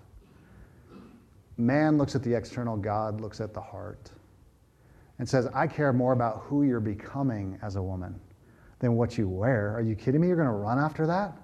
[1.59, 4.13] Man looks at the external, God looks at the heart
[5.19, 8.19] and says, I care more about who you're becoming as a woman
[8.79, 9.75] than what you wear.
[9.75, 10.29] Are you kidding me?
[10.29, 11.37] You're going to run after that?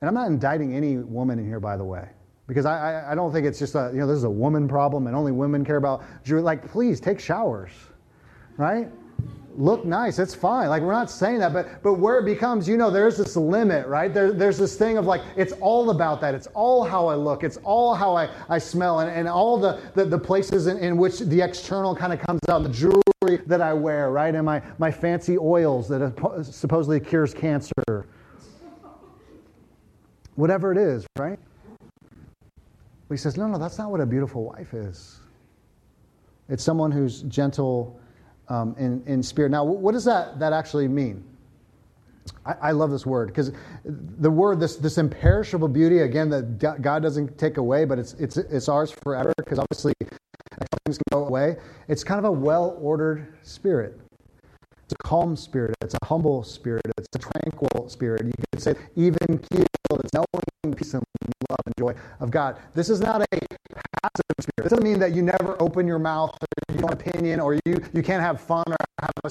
[0.00, 2.08] And I'm not indicting any woman in here, by the way,
[2.48, 4.66] because I, I, I, don't think it's just a, you know, this is a woman
[4.66, 6.02] problem and only women care about.
[6.26, 7.70] Like, please take showers,
[8.56, 8.88] right?
[9.60, 10.70] Look nice, it's fine.
[10.70, 13.86] Like, we're not saying that, but, but where it becomes, you know, there's this limit,
[13.86, 14.12] right?
[14.12, 16.34] There, there's this thing of like, it's all about that.
[16.34, 19.78] It's all how I look, it's all how I, I smell, and, and all the,
[19.94, 23.60] the, the places in, in which the external kind of comes out, the jewelry that
[23.60, 24.34] I wear, right?
[24.34, 28.06] And my, my fancy oils that supposedly cures cancer
[30.36, 31.38] whatever it is, right?
[33.08, 35.20] But he says, no, no, that's not what a beautiful wife is.
[36.48, 38.00] It's someone who's gentle
[38.50, 39.50] um, in, in spirit.
[39.50, 41.24] Now, what does that, that actually mean?
[42.44, 43.52] I, I love this word because
[43.84, 48.36] the word, this, this imperishable beauty, again, that God doesn't take away, but it's, it's,
[48.36, 49.94] it's ours forever because obviously
[50.84, 51.56] things can go away.
[51.88, 53.98] It's kind of a well ordered spirit.
[54.84, 55.76] It's a calm spirit.
[55.82, 56.82] It's a humble spirit.
[56.98, 58.26] It's a tranquil spirit.
[58.26, 59.66] You could say even keeled.
[59.92, 61.02] It's knowing peace and
[61.48, 62.58] love and joy of God.
[62.74, 63.38] This is not a
[64.02, 64.64] passive spirit.
[64.64, 67.82] This doesn't mean that you never open your mouth or you don't opinion or you,
[67.92, 69.30] you can't have fun or have a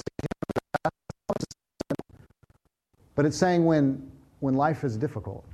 [3.14, 5.44] but it's saying when when life is difficult,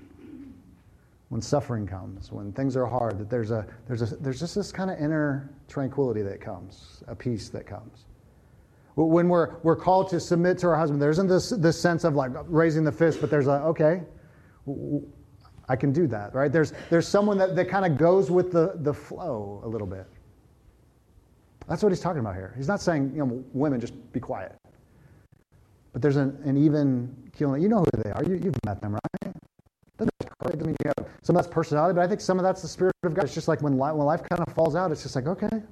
[1.31, 4.71] when suffering comes, when things are hard, that there's a there's a there's just this
[4.71, 8.05] kind of inner tranquility that comes, a peace that comes.
[8.95, 12.15] When we're, we're called to submit to our husband, there isn't this, this sense of
[12.15, 14.01] like raising the fist, but there's a, okay,
[15.69, 16.53] I can do that, right?
[16.53, 20.07] There's, there's someone that, that kind of goes with the, the flow a little bit.
[21.69, 22.55] That's what he's talking about here.
[22.57, 24.55] He's not saying, you know, women, just be quiet.
[25.93, 27.57] But there's an, an even keel.
[27.59, 28.23] You know who they are.
[28.23, 29.35] You, you've met them, right?
[29.99, 30.13] Doesn't.
[30.65, 32.95] Mean, you have some of that's personality, but I think some of that's the spirit
[33.03, 33.25] of God.
[33.25, 35.63] It's just like when life, when life kind of falls out, it's just like, okay,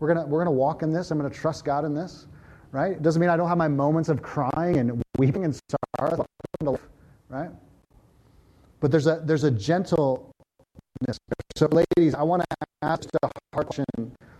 [0.00, 1.10] we're gonna we're gonna walk in this.
[1.10, 2.26] I'm gonna trust God in this
[2.74, 2.92] right?
[2.92, 5.58] It doesn't mean I don't have my moments of crying and weeping and
[5.98, 6.26] sorrow,
[7.28, 7.50] right?
[8.84, 10.28] But there's a there's a gentleness.
[11.56, 13.86] So, ladies, I want to ask a hard question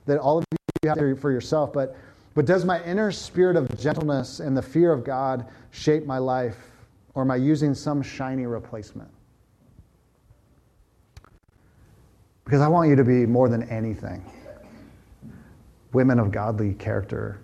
[0.04, 0.44] that all of
[0.82, 1.96] you have for yourself, but
[2.34, 6.58] but does my inner spirit of gentleness and the fear of God shape my life,
[7.14, 9.08] or am I using some shiny replacement?
[12.44, 14.30] Because I want you to be more than anything
[15.94, 17.40] women of godly character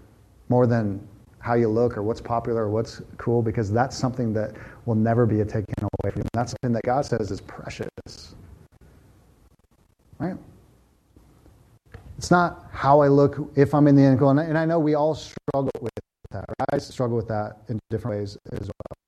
[0.50, 1.00] more than
[1.40, 5.26] how you look or what's popular or what's cool, because that's something that will never
[5.26, 6.29] be taken away from you.
[6.35, 8.35] That's something that God says is precious.
[10.18, 10.37] Right?
[12.18, 14.94] It's not how I look if I'm in the end goal, And I know we
[14.94, 15.92] all struggle with
[16.31, 16.44] that.
[16.46, 16.68] Right?
[16.74, 18.98] I struggle with that in different ways as well.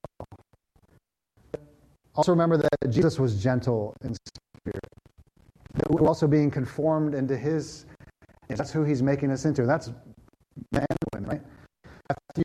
[2.15, 4.85] Also remember that Jesus was gentle in spirit.
[5.75, 7.85] That we're also being conformed into his.
[8.49, 9.65] That's who he's making us into.
[9.65, 9.89] That's
[10.73, 11.43] man and women, right?
[12.13, 12.43] Matthew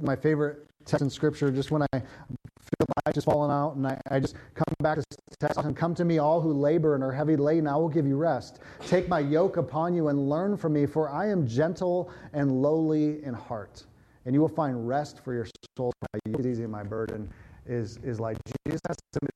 [0.00, 4.00] my favorite text in Scripture, just when I feel light just fallen out, and I,
[4.10, 5.04] I just come back to
[5.38, 8.06] text and come to me, all who labor and are heavy laden, I will give
[8.06, 8.60] you rest.
[8.88, 13.22] Take my yoke upon you and learn from me, for I am gentle and lowly
[13.24, 13.84] in heart,
[14.26, 15.92] and you will find rest for your soul.
[16.26, 17.30] Is easy, my burden
[17.66, 18.36] is is like
[18.66, 19.28] Jesus has to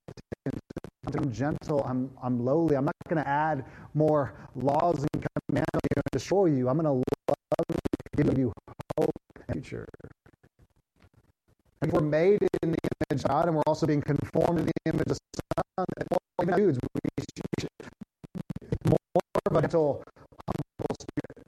[1.15, 1.83] I'm gentle.
[1.83, 2.75] I'm, I'm lowly.
[2.75, 6.69] I'm not going to add more laws and commands to destroy you.
[6.69, 7.03] I'm going to
[8.23, 8.51] give you
[8.97, 9.85] hope and future.
[11.81, 12.77] And we're made in the
[13.11, 15.17] image of God, and we're also being conformed to the image of the
[15.77, 15.85] Son.
[15.99, 17.69] And what is we should
[18.89, 18.97] more
[19.45, 20.03] of a gentle,
[20.47, 21.47] humble spirit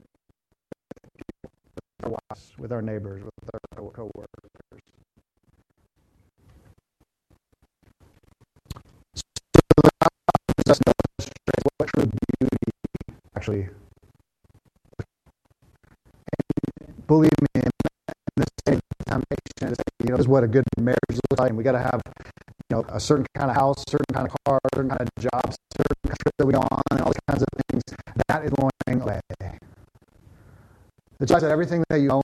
[2.02, 2.20] with our
[2.58, 3.39] with our neighbors, with
[20.30, 21.50] what a good marriage looks like.
[21.50, 22.00] And we got to have,
[22.70, 25.54] you know, a certain kind of house, certain kind of car, certain kind of job,
[25.76, 27.82] certain trip that we go on, and all these kinds of things.
[28.28, 29.20] That is going away.
[31.18, 32.19] The child said everything that you own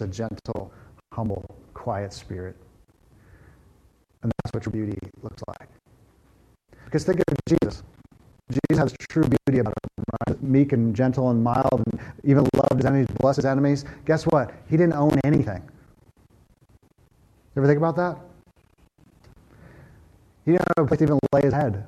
[0.00, 0.72] it's a gentle,
[1.12, 2.54] humble, quiet spirit.
[4.22, 5.68] And that's what true beauty looks like.
[6.84, 7.82] Because think of Jesus.
[8.48, 10.42] Jesus has true beauty about him, right?
[10.42, 13.84] meek and gentle and mild, and even loved his enemies, blessed his enemies.
[14.04, 14.54] Guess what?
[14.70, 15.62] He didn't own anything.
[17.54, 18.16] You ever think about that?
[20.44, 21.84] He didn't have a place to even lay his head.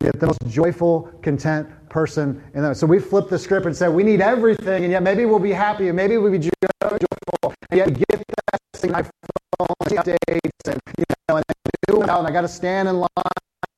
[0.00, 2.76] Yet the most joyful, content person in that.
[2.76, 5.52] So we flip the script and say we need everything, and yet maybe we'll be
[5.52, 6.75] happy, and maybe we'll be joyful,
[7.76, 9.10] yet get that thing, iPhone
[9.60, 11.44] updates, and you know, and
[11.88, 13.08] do out, and I got to stand in line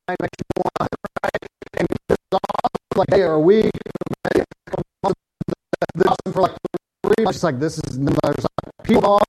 [0.09, 0.89] next one,
[1.25, 1.47] right?
[1.79, 1.89] And
[2.97, 3.71] like day or a week,
[6.33, 6.57] for like
[7.05, 7.43] three months.
[7.43, 8.47] Like this is there's
[8.85, 9.21] people.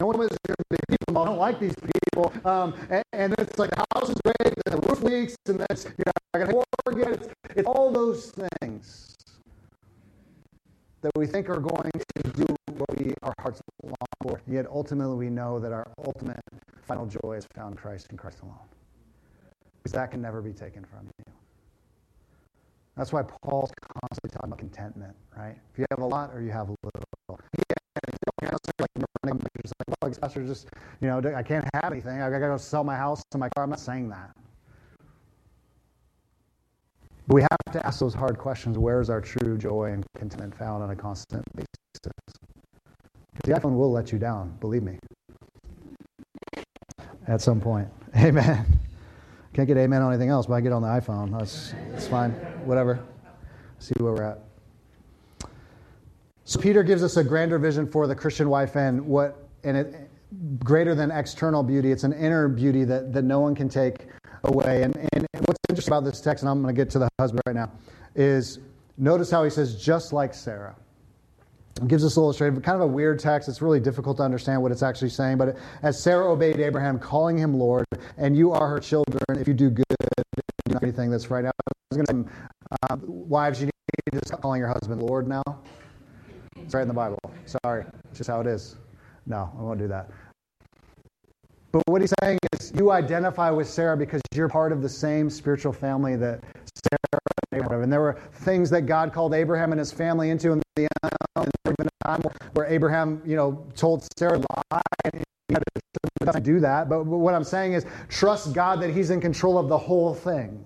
[0.00, 0.38] No one to
[0.70, 1.18] be people.
[1.18, 2.32] I don't like these people.
[2.44, 6.04] Um, and, and it's like the house is great, the roof leaks, and that's you
[6.06, 7.08] know I got to forget.
[7.12, 9.14] It's, it's all those things
[11.02, 13.95] that we think are going to do what we our hearts for.
[14.56, 16.40] Yet ultimately, we know that our ultimate
[16.80, 18.56] final joy is found in Christ and Christ alone,
[19.82, 21.32] because that can never be taken from you.
[22.96, 25.56] That's why Paul's constantly talking about contentment, right?
[25.70, 27.38] If you have a lot or you have little.
[27.68, 28.48] Yeah,
[30.00, 30.70] like, pastor, just,
[31.02, 32.22] you know, I can't have anything.
[32.22, 33.64] I got to go sell my house and my car.
[33.64, 34.30] I'm not saying that.
[37.26, 38.78] But we have to ask those hard questions.
[38.78, 41.66] Where is our true joy and contentment found on a constant basis?
[43.44, 44.98] The iPhone will let you down, believe me.
[47.28, 47.88] At some point.
[48.16, 48.66] Amen.
[49.52, 51.36] Can't get amen on anything else, but I get on the iPhone.
[51.36, 52.32] That's, that's fine.
[52.66, 53.02] Whatever.
[53.78, 54.40] See where we're at.
[56.44, 60.10] So Peter gives us a grander vision for the Christian wife and what and it
[60.58, 61.90] greater than external beauty.
[61.90, 64.08] It's an inner beauty that, that no one can take
[64.44, 64.82] away.
[64.82, 67.40] And, and what's interesting about this text, and I'm going to get to the husband
[67.46, 67.72] right now,
[68.14, 68.60] is
[68.98, 70.76] notice how he says, just like Sarah.
[71.76, 73.48] It gives us a illustrative, kind of a weird text.
[73.48, 75.36] It's really difficult to understand what it's actually saying.
[75.36, 77.84] But as Sarah obeyed Abraham, calling him Lord,
[78.16, 79.84] and you are her children if you do good,
[80.68, 81.44] do anything that's right.
[81.44, 82.30] Now, I was going to
[82.90, 83.72] um, wives, you need
[84.20, 85.42] to stop calling your husband Lord now.
[86.56, 87.18] It's right in the Bible.
[87.62, 88.76] Sorry, it's just how it is.
[89.26, 90.10] No, I won't do that.
[91.72, 95.28] But what he's saying is, you identify with Sarah because you're part of the same
[95.28, 96.40] spiritual family that
[96.74, 97.20] Sarah
[97.52, 97.82] and Abraham.
[97.82, 101.50] And there were things that God called Abraham and his family into in the end.
[102.06, 102.22] Time
[102.54, 104.40] where Abraham, you know, told Sarah
[104.72, 104.80] lie.
[105.04, 105.24] And
[106.24, 106.88] had to do that.
[106.88, 110.64] But what I'm saying is, trust God that He's in control of the whole thing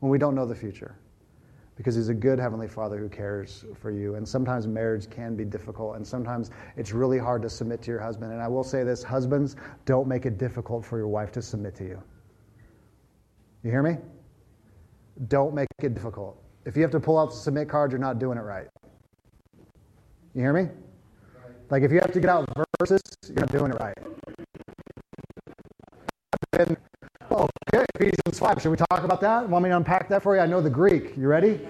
[0.00, 0.96] when we don't know the future.
[1.76, 4.14] Because he's a good heavenly father who cares for you.
[4.14, 8.00] And sometimes marriage can be difficult and sometimes it's really hard to submit to your
[8.00, 8.32] husband.
[8.32, 11.74] And i will say this husbands don't make it difficult for your wife to submit
[11.74, 12.02] to you.
[13.62, 13.98] You hear me?
[15.28, 16.42] Don't make it difficult.
[16.64, 18.68] If you have to pull out the submit card you're not doing it right
[20.36, 20.68] you hear me
[21.70, 23.98] like if you have to get out verses you're not doing it right
[26.58, 26.76] and
[27.30, 28.62] okay, Ephesians 5.
[28.62, 29.48] Should we talk about that?
[29.48, 30.42] Want me to unpack that for you?
[30.42, 31.16] I know the Greek.
[31.16, 31.60] You ready?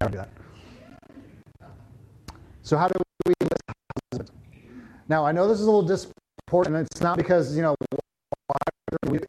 [0.00, 0.30] Never do that.
[2.62, 3.34] So, how do we?
[5.08, 7.74] Now, I know this is a little disproportionate, and it's not because, you know,
[9.06, 9.20] we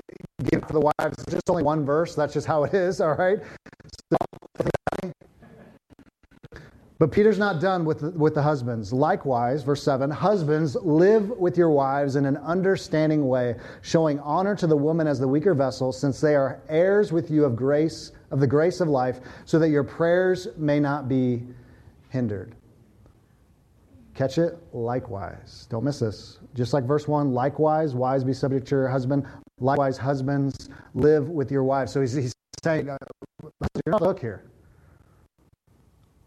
[0.43, 2.15] give for the wives, just only one verse.
[2.15, 3.39] That's just how it is, all right?
[4.11, 4.17] So,
[7.00, 8.91] But Peter's not done with the, with the husbands.
[8.91, 14.68] Likewise, verse 7 Husbands, live with your wives in an understanding way, showing honor to
[14.68, 18.41] the woman as the weaker vessel, since they are heirs with you of grace, of
[18.41, 21.41] the grace of life, so that your prayers may not be
[22.10, 22.54] hindered.
[24.14, 24.58] Catch it?
[24.74, 25.68] Likewise.
[25.70, 26.39] Don't miss this.
[26.54, 29.26] Just like verse 1, likewise, wives be subject to your husband.
[29.62, 31.93] Likewise, husbands, live with your wives.
[31.93, 32.97] So he's, he's saying, uh,
[33.86, 34.49] the here.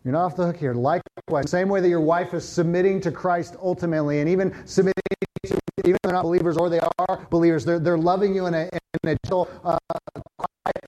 [0.05, 0.75] You're not off the hook here.
[0.75, 5.03] Likewise, same way that your wife is submitting to Christ ultimately, and even submitting
[5.47, 8.55] to, even if they're not believers or they are believers, they're, they're loving you in
[8.55, 8.69] a,
[9.03, 9.79] in a gentle, uh,
[10.39, 10.85] quiet,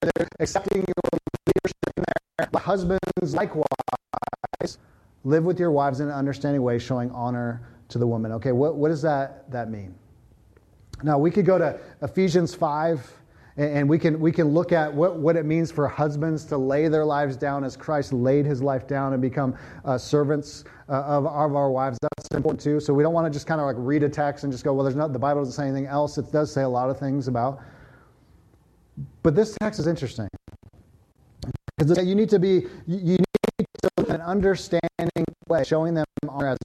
[0.00, 2.48] they're accepting your leadership in there.
[2.52, 4.78] The husbands, likewise,
[5.24, 8.30] live with your wives in an understanding way, showing honor to the woman.
[8.32, 9.94] Okay, what, what does that, that mean?
[11.02, 13.10] Now, we could go to Ephesians 5
[13.56, 16.88] and we can, we can look at what, what it means for husbands to lay
[16.88, 21.26] their lives down as Christ laid his life down and become uh, servants uh, of,
[21.26, 21.96] of our wives.
[22.02, 22.80] That's important too.
[22.80, 24.74] So we don't want to just kind of like read a text and just go,
[24.74, 26.18] well, there's not, the Bible doesn't say anything else.
[26.18, 27.60] It does say a lot of things about.
[29.22, 30.28] But this text is interesting.
[31.78, 36.58] Because you need to be, you need to an understanding way, showing them honor as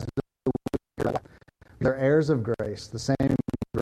[1.79, 3.35] they're heirs of grace, the same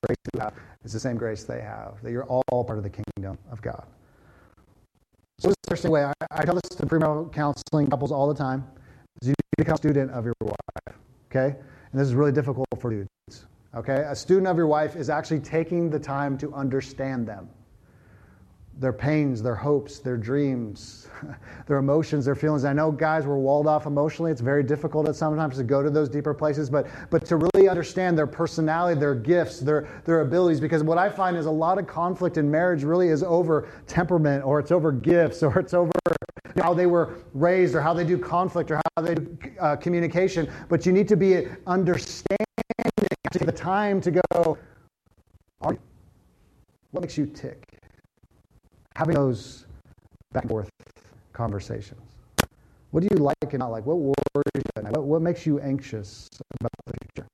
[0.07, 0.53] grace you have
[0.83, 3.85] is the same grace they have, that you're all part of the kingdom of God.
[5.39, 6.03] So, this is the way.
[6.03, 8.65] I, I tell this to premarital counseling couples all the time.
[9.21, 10.97] is You become a student of your wife,
[11.29, 11.55] okay?
[11.91, 13.45] And this is really difficult for dudes,
[13.75, 14.05] okay?
[14.07, 17.49] A student of your wife is actually taking the time to understand them
[18.79, 21.07] their pains, their hopes, their dreams,
[21.67, 22.63] their emotions, their feelings.
[22.63, 24.31] I know guys were walled off emotionally.
[24.31, 27.69] It's very difficult at sometimes to go to those deeper places, but but to really
[27.69, 30.59] understand their personality, their gifts, their their abilities.
[30.59, 34.43] Because what I find is a lot of conflict in marriage really is over temperament,
[34.43, 35.91] or it's over gifts, or it's over
[36.61, 40.49] how they were raised, or how they do conflict, or how they do uh, communication.
[40.69, 42.37] But you need to be understanding.
[43.31, 44.57] Take the time to go.
[46.91, 47.76] What makes you tick?
[48.97, 49.67] Having those
[50.33, 50.69] back and forth
[51.31, 52.01] conversations.
[52.89, 53.85] What do you like and not like?
[53.85, 54.15] What worries
[54.55, 54.81] you?
[54.89, 56.27] What, what makes you anxious
[56.59, 57.27] about the future?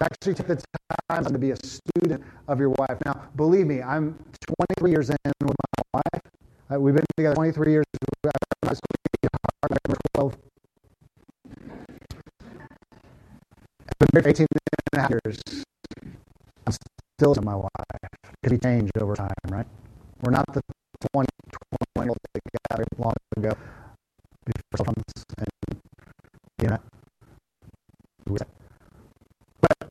[0.00, 0.60] Actually, take the
[1.08, 2.98] time to be a student of your wife.
[3.04, 4.18] Now, believe me, I'm
[4.58, 6.22] 23 years in with my wife.
[6.74, 7.84] Uh, we've been together 23 years.
[8.64, 8.82] School,
[10.14, 10.36] 12.
[13.88, 15.64] I've been married 18 and a half years.
[16.66, 16.72] I'm
[17.18, 17.70] still my wife.
[18.42, 19.66] It be changed over time, right?
[20.22, 20.62] We're not the
[21.12, 21.28] 20,
[21.96, 23.56] 20 old that got long ago
[24.44, 25.80] before comes and,
[26.62, 26.78] you know.
[29.60, 29.88] But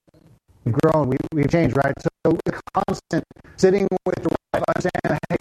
[0.63, 1.93] we've grown, we, we've changed, right?
[2.01, 3.25] So the constant
[3.57, 5.35] sitting with the wife, understanding, hey,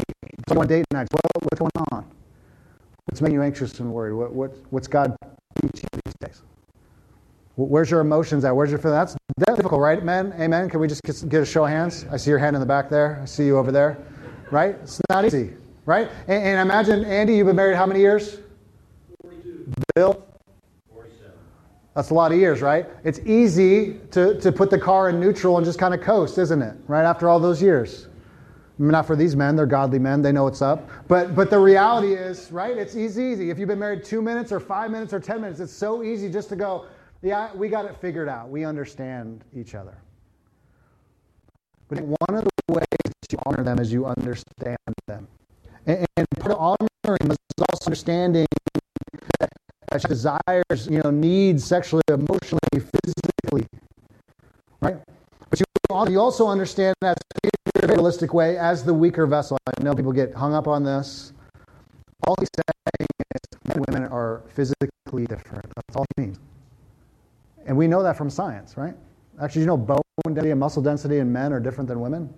[0.48, 2.04] so on date nights, what, what's going on?
[3.04, 4.14] What's making you anxious and worried?
[4.14, 5.14] What, what, what's God
[5.60, 6.42] teaching you these days?
[7.54, 8.56] Where's your emotions at?
[8.56, 9.12] Where's your feelings?
[9.12, 10.34] That's, that's difficult, right, men?
[10.40, 10.68] Amen?
[10.68, 12.06] Can we just get a show of hands?
[12.10, 13.20] I see your hand in the back there.
[13.22, 13.98] I see you over there
[14.50, 14.76] right?
[14.82, 15.54] It's not easy,
[15.86, 16.08] right?
[16.28, 18.38] And, and imagine, Andy, you've been married how many years?
[19.22, 19.72] 42.
[19.94, 20.26] Bill?
[20.92, 21.32] 47.
[21.94, 22.86] That's a lot of years, right?
[23.04, 26.62] It's easy to, to put the car in neutral and just kind of coast, isn't
[26.62, 26.76] it?
[26.86, 28.08] Right after all those years.
[28.80, 30.88] I mean, not for these men, they're godly men, they know what's up.
[31.06, 33.50] But but the reality is, right, it's easy, easy.
[33.50, 36.30] If you've been married two minutes or five minutes or ten minutes, it's so easy
[36.30, 36.86] just to go,
[37.20, 38.48] yeah, we got it figured out.
[38.48, 39.98] We understand each other.
[41.88, 42.50] But one of the
[43.30, 45.26] to honor them as you understand them.
[45.86, 46.06] And,
[46.38, 47.36] part of honoring is
[47.72, 48.46] also understanding
[49.40, 53.66] that desires, you know, needs sexually, emotionally, physically.
[54.80, 54.96] Right?
[55.48, 55.64] But you,
[56.12, 59.58] you also understand that in a realistic way as the weaker vessel.
[59.66, 61.32] I know people get hung up on this.
[62.26, 65.66] All he's saying is men and women are physically different.
[65.74, 66.38] That's all he means.
[67.66, 68.94] And we know that from science, right?
[69.40, 72.32] Actually, you know bone density and muscle density in men are different than women?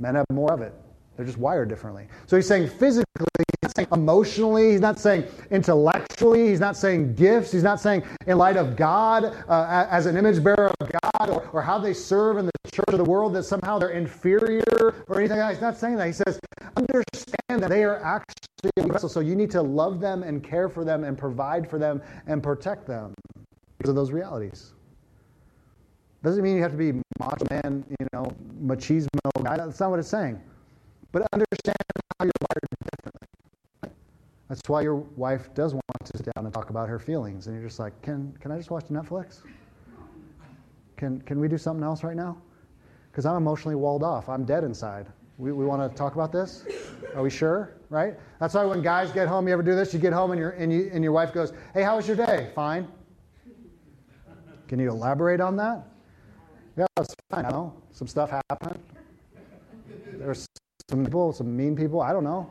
[0.00, 0.74] Men have more of it.
[1.16, 2.08] They're just wired differently.
[2.26, 3.04] So he's saying physically,
[3.36, 8.04] he's not saying emotionally, he's not saying intellectually, he's not saying gifts, he's not saying
[8.26, 11.92] in light of God, uh, as an image bearer of God, or, or how they
[11.92, 15.52] serve in the church of the world, that somehow they're inferior or anything like that.
[15.52, 16.06] He's not saying that.
[16.06, 16.40] He says,
[16.78, 19.12] understand that they are actually vessels.
[19.12, 22.42] So you need to love them and care for them and provide for them and
[22.42, 23.12] protect them
[23.76, 24.72] because of those realities.
[26.22, 29.08] Doesn't mean you have to be macho man, you know, machismo
[29.42, 29.56] guy.
[29.56, 30.40] That's not what it's saying.
[31.12, 31.76] But understand
[32.18, 33.26] how you're wired differently.
[34.48, 37.56] That's why your wife does want to sit down and talk about her feelings, and
[37.56, 39.40] you're just like, can can I just watch Netflix?
[40.96, 42.36] Can can we do something else right now?
[43.10, 44.28] Because I'm emotionally walled off.
[44.28, 45.06] I'm dead inside.
[45.38, 46.66] We, we want to talk about this?
[47.14, 47.76] Are we sure?
[47.88, 48.14] Right?
[48.38, 49.94] That's why when guys get home, you ever do this?
[49.94, 52.50] You get home and, and, you, and your wife goes, Hey, how was your day?
[52.54, 52.86] Fine.
[54.68, 55.86] Can you elaborate on that?
[56.80, 57.44] Yeah, it's fine.
[57.44, 57.74] I know.
[57.92, 58.80] Some stuff happened.
[60.14, 60.46] There's
[60.88, 62.00] some people, some mean people.
[62.00, 62.50] I don't know.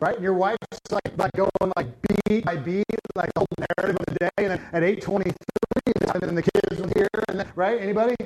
[0.00, 0.16] Right?
[0.16, 0.58] And your wife's
[0.90, 1.86] like, like going like
[2.28, 4.30] beat by beat, like the whole narrative of the day.
[4.38, 7.08] And then at 823, and the kids were here.
[7.28, 7.80] And then, right?
[7.80, 8.16] Anybody?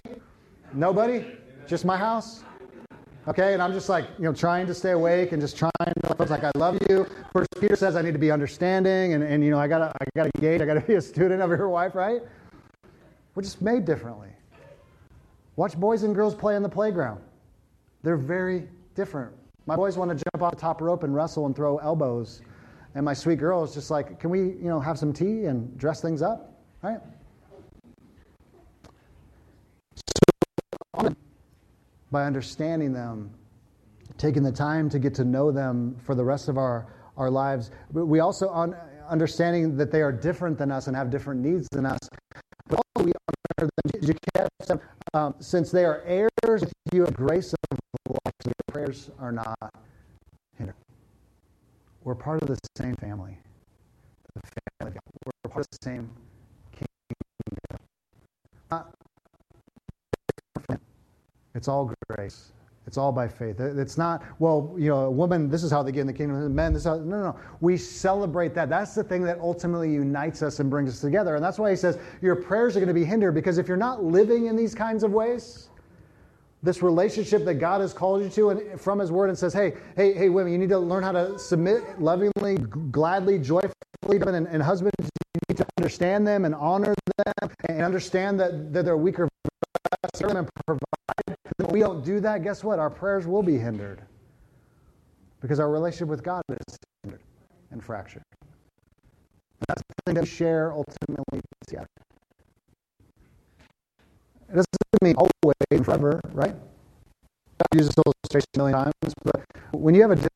[0.72, 1.26] Nobody?
[1.66, 2.42] Just my house?
[3.28, 5.72] Okay, and I'm just like, you know, trying to stay awake and just trying
[6.04, 7.06] to, it's like, I love you.
[7.34, 10.04] First Peter says I need to be understanding and, and you know, I gotta, I
[10.16, 12.22] gotta engage, I gotta be a student of your wife, right?
[13.34, 14.33] We're just made differently.
[15.56, 17.20] Watch boys and girls play on the playground.
[18.02, 19.32] They're very different.
[19.66, 22.42] My boys want to jump off the top rope and wrestle and throw elbows.
[22.94, 25.76] And my sweet girl is just like, can we, you know, have some tea and
[25.78, 26.52] dress things up?
[26.82, 27.00] Right?
[32.14, 33.28] by understanding them,
[34.18, 36.86] taking the time to get to know them for the rest of our,
[37.16, 37.72] our lives.
[37.90, 38.76] We also, on
[39.08, 41.98] understanding that they are different than us and have different needs than us,
[42.68, 43.12] but also we
[43.58, 43.68] honor
[44.66, 44.80] them.
[45.14, 49.56] Um, since they are heirs with you of grace of life, their prayers are not
[50.58, 50.74] hindered.
[52.02, 53.38] We're part of the same family.
[54.34, 54.40] The
[54.80, 54.98] family.
[55.24, 56.10] We're part of the same
[56.72, 56.88] kingdom.
[61.54, 62.50] It's all grace.
[62.94, 63.58] It's all by faith.
[63.58, 66.54] It's not, well, you know, a woman, this is how they get in the kingdom.
[66.54, 67.36] Men, this is how, no, no, no.
[67.60, 68.68] We celebrate that.
[68.68, 71.34] That's the thing that ultimately unites us and brings us together.
[71.34, 73.76] And that's why he says your prayers are going to be hindered because if you're
[73.76, 75.70] not living in these kinds of ways,
[76.62, 79.72] this relationship that God has called you to and from his word and says, hey,
[79.96, 82.58] hey, hey, women, you need to learn how to submit lovingly,
[82.92, 83.72] gladly, joyfully,
[84.08, 88.84] and, and husbands, you need to understand them and honor them and understand that, that
[88.84, 89.28] they're weaker
[90.20, 91.03] and provide.
[91.74, 92.78] We don't do that, guess what?
[92.78, 94.00] Our prayers will be hindered
[95.40, 97.20] because our relationship with God is hindered
[97.72, 98.22] and fractured.
[98.42, 101.88] And that's the thing that we share ultimately together.
[104.48, 104.66] It doesn't
[105.02, 106.54] mean always and forever, right?
[106.54, 110.30] I've used this illustration a million times, but when you have a disagreement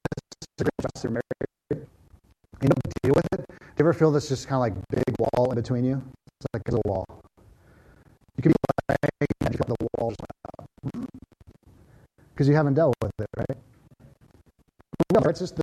[1.05, 1.87] you're married,
[2.63, 3.47] you don't deal with it.
[3.49, 6.03] Do you ever feel this just kind of like big wall in between you?
[6.41, 7.07] It's like a wall.
[8.37, 8.57] You can be
[8.89, 10.17] like, the walls
[12.39, 13.59] because you haven't dealt with it, right?
[15.29, 15.63] It's just the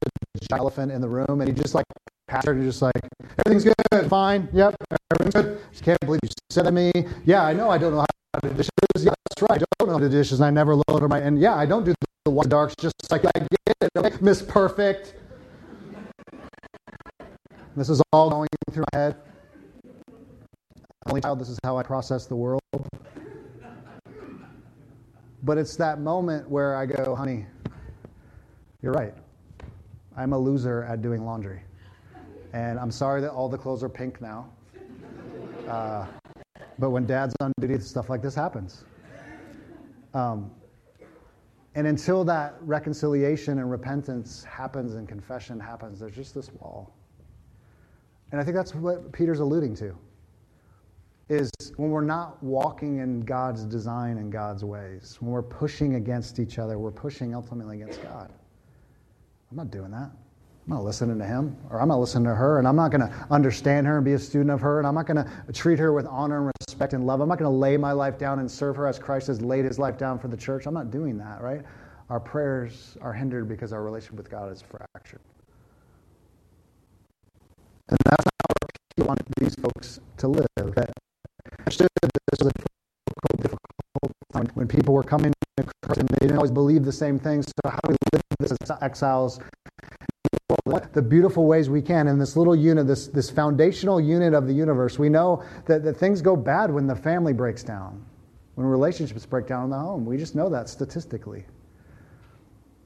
[0.51, 1.85] elephant in the room, and you just like
[2.27, 2.99] pastor, and just like,
[3.45, 4.75] everything's good, fine, yep,
[5.13, 5.61] everything's good.
[5.71, 6.91] Just can't believe you said to me,
[7.23, 7.99] yeah, I know I don't know
[8.33, 8.71] how to do dishes.
[8.97, 11.19] Yeah, that's right, I don't know how to do dishes, and I never load my,
[11.19, 11.93] and yeah, I don't do
[12.25, 14.17] the water darks, just like I get it, okay?
[14.19, 15.15] Miss Perfect.
[17.77, 19.15] This is all going through my head.
[21.07, 22.59] Only child, this is how I process the world.
[25.45, 27.45] But it's that moment where I go, honey,
[28.81, 29.13] you're right.
[30.17, 31.61] I'm a loser at doing laundry.
[32.53, 34.49] And I'm sorry that all the clothes are pink now.
[35.69, 36.07] Uh,
[36.79, 38.85] but when dad's on duty, stuff like this happens.
[40.15, 40.49] Um,
[41.75, 46.91] and until that reconciliation and repentance happens and confession happens, there's just this wall.
[48.31, 49.95] And I think that's what Peter's alluding to
[51.29, 56.39] is when we're not walking in God's design and God's ways, when we're pushing against
[56.39, 58.31] each other, we're pushing ultimately against God.
[59.49, 60.11] I'm not doing that.
[60.67, 63.07] I'm not listening to him, or I'm not listening to her, and I'm not going
[63.07, 65.77] to understand her and be a student of her, and I'm not going to treat
[65.77, 67.21] her with honor and respect and love.
[67.21, 69.65] I'm not going to lay my life down and serve her as Christ has laid
[69.65, 70.65] his life down for the church.
[70.65, 71.61] I'm not doing that, right?
[72.09, 75.21] Our prayers are hindered because our relationship with God is fractured.
[77.89, 78.67] And that's how
[78.97, 80.47] he wanted these folks to live.
[81.65, 82.51] Understood this was a
[83.07, 86.91] difficult, difficult time when people were coming to Christ and they didn't always believe the
[86.91, 87.45] same things.
[87.47, 89.39] So how do we live this as exiles?
[90.93, 94.53] The beautiful ways we can in this little unit, this, this foundational unit of the
[94.53, 98.03] universe, we know that, that things go bad when the family breaks down,
[98.55, 100.05] when relationships break down in the home.
[100.05, 101.45] We just know that statistically.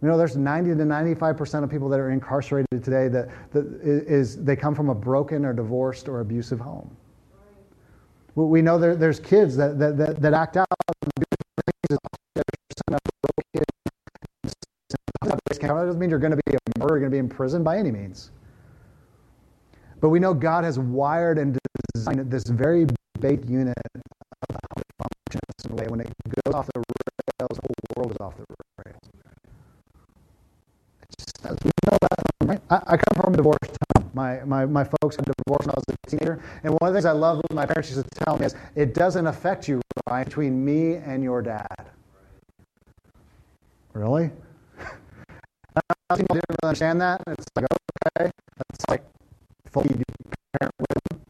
[0.02, 4.42] You know, there's 90 to 95% of people that are incarcerated today that, that is,
[4.42, 6.96] they come from a broken or divorced or abusive home.
[8.48, 10.68] We know there, there's kids that, that, that, that act out
[15.78, 17.78] That doesn't mean you're going to be a murderer, going to be in prison by
[17.78, 18.32] any means.
[20.02, 21.58] But we know God has wired and
[21.94, 22.86] designed this very
[23.20, 24.02] bait unit of
[24.52, 25.88] how it functions in a way.
[25.88, 26.08] When it
[26.44, 28.46] goes off the rails, the whole world is off the
[28.86, 29.00] rails.
[31.18, 32.62] Just, we know that, right?
[32.70, 33.78] I, I come from a divorced
[34.20, 36.42] my, my, my folks got divorced when I was a teenager.
[36.64, 38.56] And one of the things I love with my parents used to tell me is,
[38.76, 41.86] it doesn't affect you, Ryan, between me and your dad.
[43.94, 44.32] Really?
[46.16, 47.22] people didn't understand that.
[47.28, 47.66] It's like,
[48.18, 49.04] okay, that's like
[49.72, 49.90] fully
[50.60, 51.22] parent wisdom.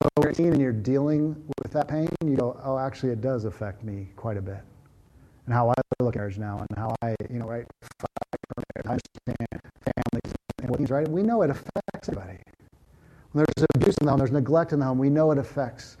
[0.00, 3.20] But when you're 18 and you're dealing with that pain, you go, oh, actually, it
[3.20, 4.60] does affect me quite a bit.
[5.46, 7.66] And how I look at marriage now and how I, you know, right,
[8.86, 10.11] I understand families
[10.62, 11.08] and what right?
[11.08, 12.38] We know it affects everybody.
[13.32, 15.96] When there's abuse in the home, there's neglect in the home, we know it affects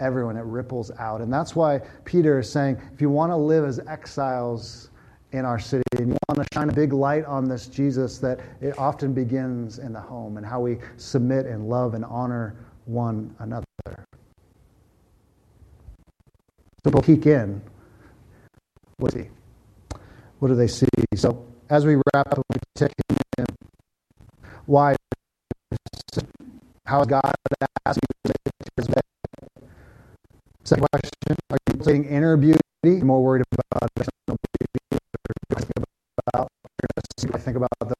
[0.00, 0.36] everyone.
[0.36, 1.20] It ripples out.
[1.20, 4.90] And that's why Peter is saying if you want to live as exiles
[5.32, 8.40] in our city and you want to shine a big light on this Jesus, that
[8.60, 13.34] it often begins in the home and how we submit and love and honor one
[13.38, 13.64] another.
[16.84, 17.62] So people peek in.
[18.98, 19.26] What do,
[20.40, 20.86] what do they see?
[21.14, 22.92] So as we wrap up, we take
[24.72, 24.96] why
[26.86, 27.30] how God
[27.86, 29.02] asked you to
[30.64, 31.10] Second question,
[31.50, 32.58] are you cultivating inner beauty?
[32.84, 34.98] More worried about external beauty.
[36.26, 36.48] About,
[37.34, 37.92] I think about those.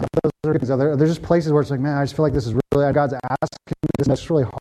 [0.00, 0.68] Those are things.
[0.68, 3.14] There's just places where it's like, man, I just feel like this is really God's
[3.14, 4.08] asking me this.
[4.08, 4.60] That's really hard.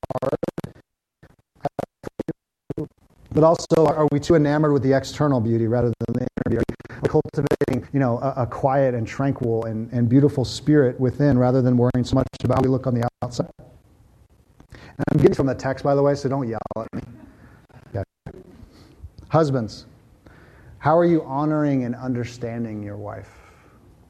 [3.31, 6.65] But also, are we too enamored with the external beauty rather than the inner beauty?
[7.01, 11.61] We're cultivating, you know, a, a quiet and tranquil and, and beautiful spirit within rather
[11.61, 13.49] than worrying so much about how we look on the outside.
[14.69, 17.01] And I'm getting from the text, by the way, so don't yell at me.
[19.29, 19.85] Husbands,
[20.79, 23.29] how are you honoring and understanding your wife?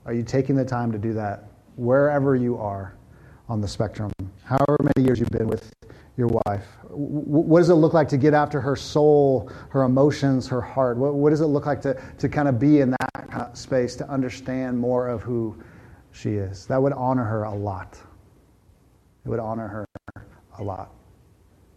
[0.05, 2.95] Are you taking the time to do that wherever you are
[3.49, 4.11] on the spectrum?
[4.45, 5.73] However many years you've been with
[6.19, 6.65] your wife?
[6.89, 10.97] What does it look like to get after her soul, her emotions, her heart?
[10.97, 13.57] What, what does it look like to, to kind of be in that kind of
[13.57, 15.57] space, to understand more of who
[16.11, 16.65] she is?
[16.67, 17.97] That would honor her a lot.
[19.25, 19.85] It would honor her
[20.57, 20.91] a lot.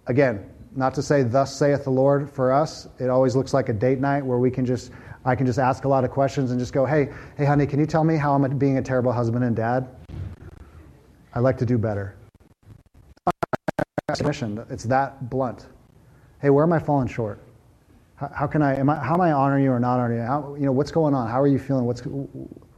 [0.09, 2.89] Again, not to say thus saith the Lord for us.
[2.99, 4.91] It always looks like a date night where we can just
[5.25, 7.79] I can just ask a lot of questions and just go, "Hey, hey honey, can
[7.79, 9.89] you tell me how I'm being a terrible husband and dad?"
[11.35, 12.17] I'd like to do better.
[14.71, 15.67] It's that blunt.
[16.41, 17.41] Hey, where am I falling short?
[18.17, 20.25] How, how can I, am I, how am I honoring you or not honoring you?
[20.25, 21.29] How, you know, what's going on?
[21.29, 21.85] How are you feeling?
[21.85, 22.03] What's,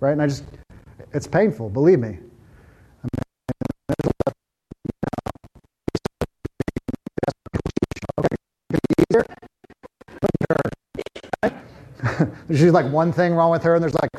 [0.00, 0.12] right?
[0.12, 0.44] And I just,
[1.12, 2.18] it's painful, believe me.
[12.48, 14.10] there's like one thing wrong with her, and there's like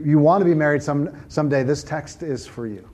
[0.00, 2.88] you, you want to be married some, someday, this text is for you.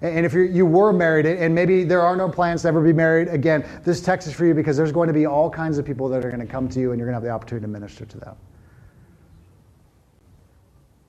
[0.00, 3.28] And if you were married and maybe there are no plans to ever be married,
[3.28, 6.08] again, this text is for you because there's going to be all kinds of people
[6.10, 7.68] that are going to come to you and you're going to have the opportunity to
[7.68, 8.36] minister to them.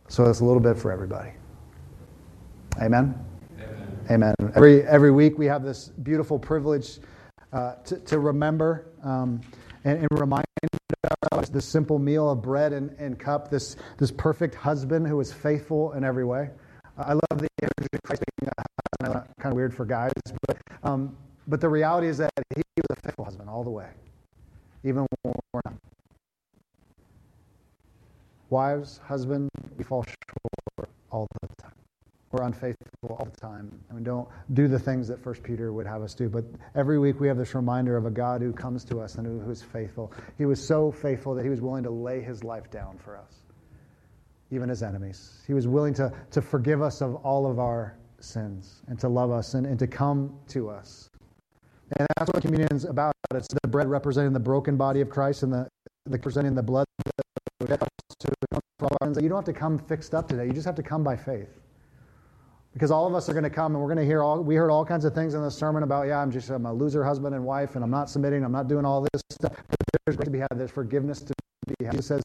[0.07, 1.31] So it's a little bit for everybody.
[2.81, 3.19] Amen?
[3.59, 4.33] Amen.
[4.39, 4.53] Amen.
[4.55, 6.99] Every, every week we have this beautiful privilege
[7.51, 9.41] uh, to, to remember um,
[9.83, 10.45] and, and remind
[11.55, 15.93] this simple meal of bread and, and cup, this, this perfect husband who is faithful
[15.93, 16.49] in every way.
[16.97, 19.33] I love the image of Christ being a husband.
[19.39, 20.11] Kind of weird for guys,
[20.47, 21.15] but, um,
[21.47, 23.87] but the reality is that he was a faithful husband all the way,
[24.83, 25.75] even when we're not.
[28.49, 31.74] Wives, husband, we fall short all the time.
[32.31, 33.71] We're unfaithful all the time.
[33.89, 36.27] And we don't do the things that First Peter would have us do.
[36.27, 36.43] But
[36.75, 39.39] every week we have this reminder of a God who comes to us and who,
[39.39, 40.11] who is faithful.
[40.37, 43.31] He was so faithful that he was willing to lay his life down for us,
[44.51, 45.43] even his enemies.
[45.47, 49.31] He was willing to, to forgive us of all of our sins and to love
[49.31, 51.09] us and, and to come to us.
[51.97, 53.13] And that's what communion is about.
[53.33, 55.67] It's the bread representing the broken body of Christ and the,
[56.05, 56.85] the representing the blood
[59.15, 60.45] that you don't have to come fixed up today.
[60.45, 61.49] You just have to come by faith.
[62.75, 64.55] Because all of us are going to come and we're going to hear all, we
[64.55, 67.05] heard all kinds of things in the sermon about, yeah, I'm just, I'm a loser
[67.05, 69.53] husband and wife and I'm not submitting, I'm not doing all this stuff.
[69.55, 71.33] But there's going to be had, there's forgiveness to
[71.79, 71.93] be had.
[71.93, 72.21] Jesus says,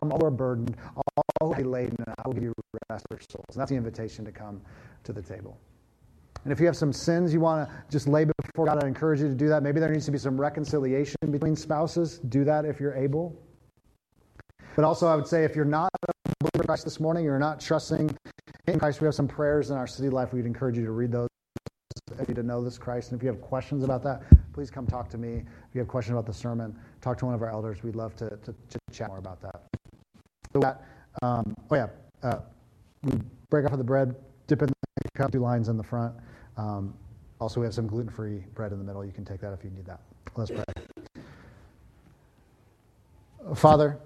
[0.00, 2.54] come all are burdened, all are laden, and I will give you
[2.88, 3.44] rest for souls.
[3.52, 4.62] And that's the invitation to come
[5.02, 5.58] to the table.
[6.44, 9.20] And if you have some sins you want to just lay before God, I encourage
[9.20, 9.62] you to do that.
[9.62, 12.20] Maybe there needs to be some reconciliation between spouses.
[12.20, 13.38] Do that if you're able.
[14.76, 15.90] But also, I would say if you're not
[16.66, 18.16] Christ this morning, you're not trusting
[18.66, 20.32] in Christ, we have some prayers in our city life.
[20.32, 21.28] We'd encourage you to read those
[22.18, 23.10] if you to know this Christ.
[23.10, 24.22] And if you have questions about that,
[24.54, 25.44] please come talk to me.
[25.68, 27.82] If you have questions about the sermon, talk to one of our elders.
[27.82, 29.62] We'd love to, to, to chat more about that.
[30.54, 30.82] So that,
[31.20, 31.88] um, oh yeah,
[32.22, 32.38] uh,
[33.02, 33.12] we
[33.50, 34.14] break off of the bread,
[34.46, 34.74] dip in the
[35.14, 36.14] cup, two lines in the front.
[36.56, 36.94] Um,
[37.40, 39.04] also, we have some gluten-free bread in the middle.
[39.04, 40.00] You can take that if you need that.
[40.36, 40.64] Let's pray.
[43.54, 43.98] Father,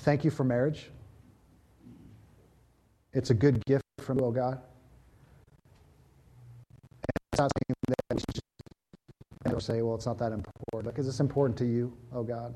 [0.00, 0.90] thank you for marriage.
[3.12, 4.60] It's a good gift from you, oh God.
[7.02, 8.20] And it's not saying that we
[9.50, 12.54] should say, well, it's not that important, because it's important to you, oh God.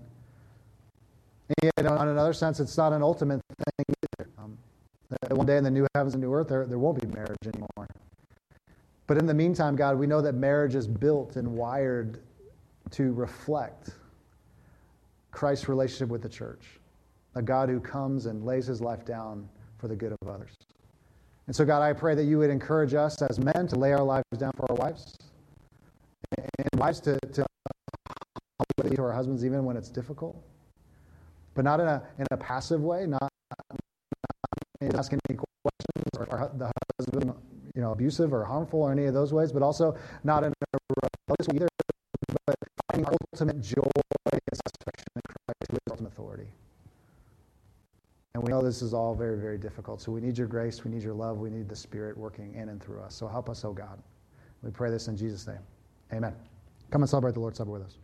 [1.49, 3.85] And yet, on another sense, it's not an ultimate thing
[4.19, 4.31] either.
[4.39, 4.57] Um,
[5.31, 7.87] one day in the new heavens and new earth, there, there won't be marriage anymore.
[9.07, 12.23] But in the meantime, God, we know that marriage is built and wired
[12.93, 13.91] to reflect
[15.31, 16.81] Christ's relationship with the church,
[17.35, 20.55] a God who comes and lays his life down for the good of others.
[21.47, 24.03] And so, God, I pray that you would encourage us as men to lay our
[24.03, 25.17] lives down for our wives,
[26.39, 27.45] and wives to, to
[28.97, 30.37] to our husbands even when it's difficult,
[31.55, 33.29] but not in a, in a passive way, not,
[33.71, 37.35] not asking any questions or, the husband
[37.75, 40.79] you know, abusive or harmful or any of those ways, but also not in a
[41.29, 41.69] rebellious way either,
[42.47, 42.57] but
[42.91, 43.91] finding our ultimate joy
[44.25, 46.47] and satisfaction in Christ, ultimate authority.
[48.35, 50.01] And we know this is all very, very difficult.
[50.01, 52.69] So we need your grace, we need your love, we need the Spirit working in
[52.69, 53.15] and through us.
[53.15, 54.03] So help us, oh God.
[54.63, 55.61] We pray this in Jesus' name.
[56.13, 56.35] Amen.
[56.91, 57.99] Come and celebrate the Lord's Supper with us.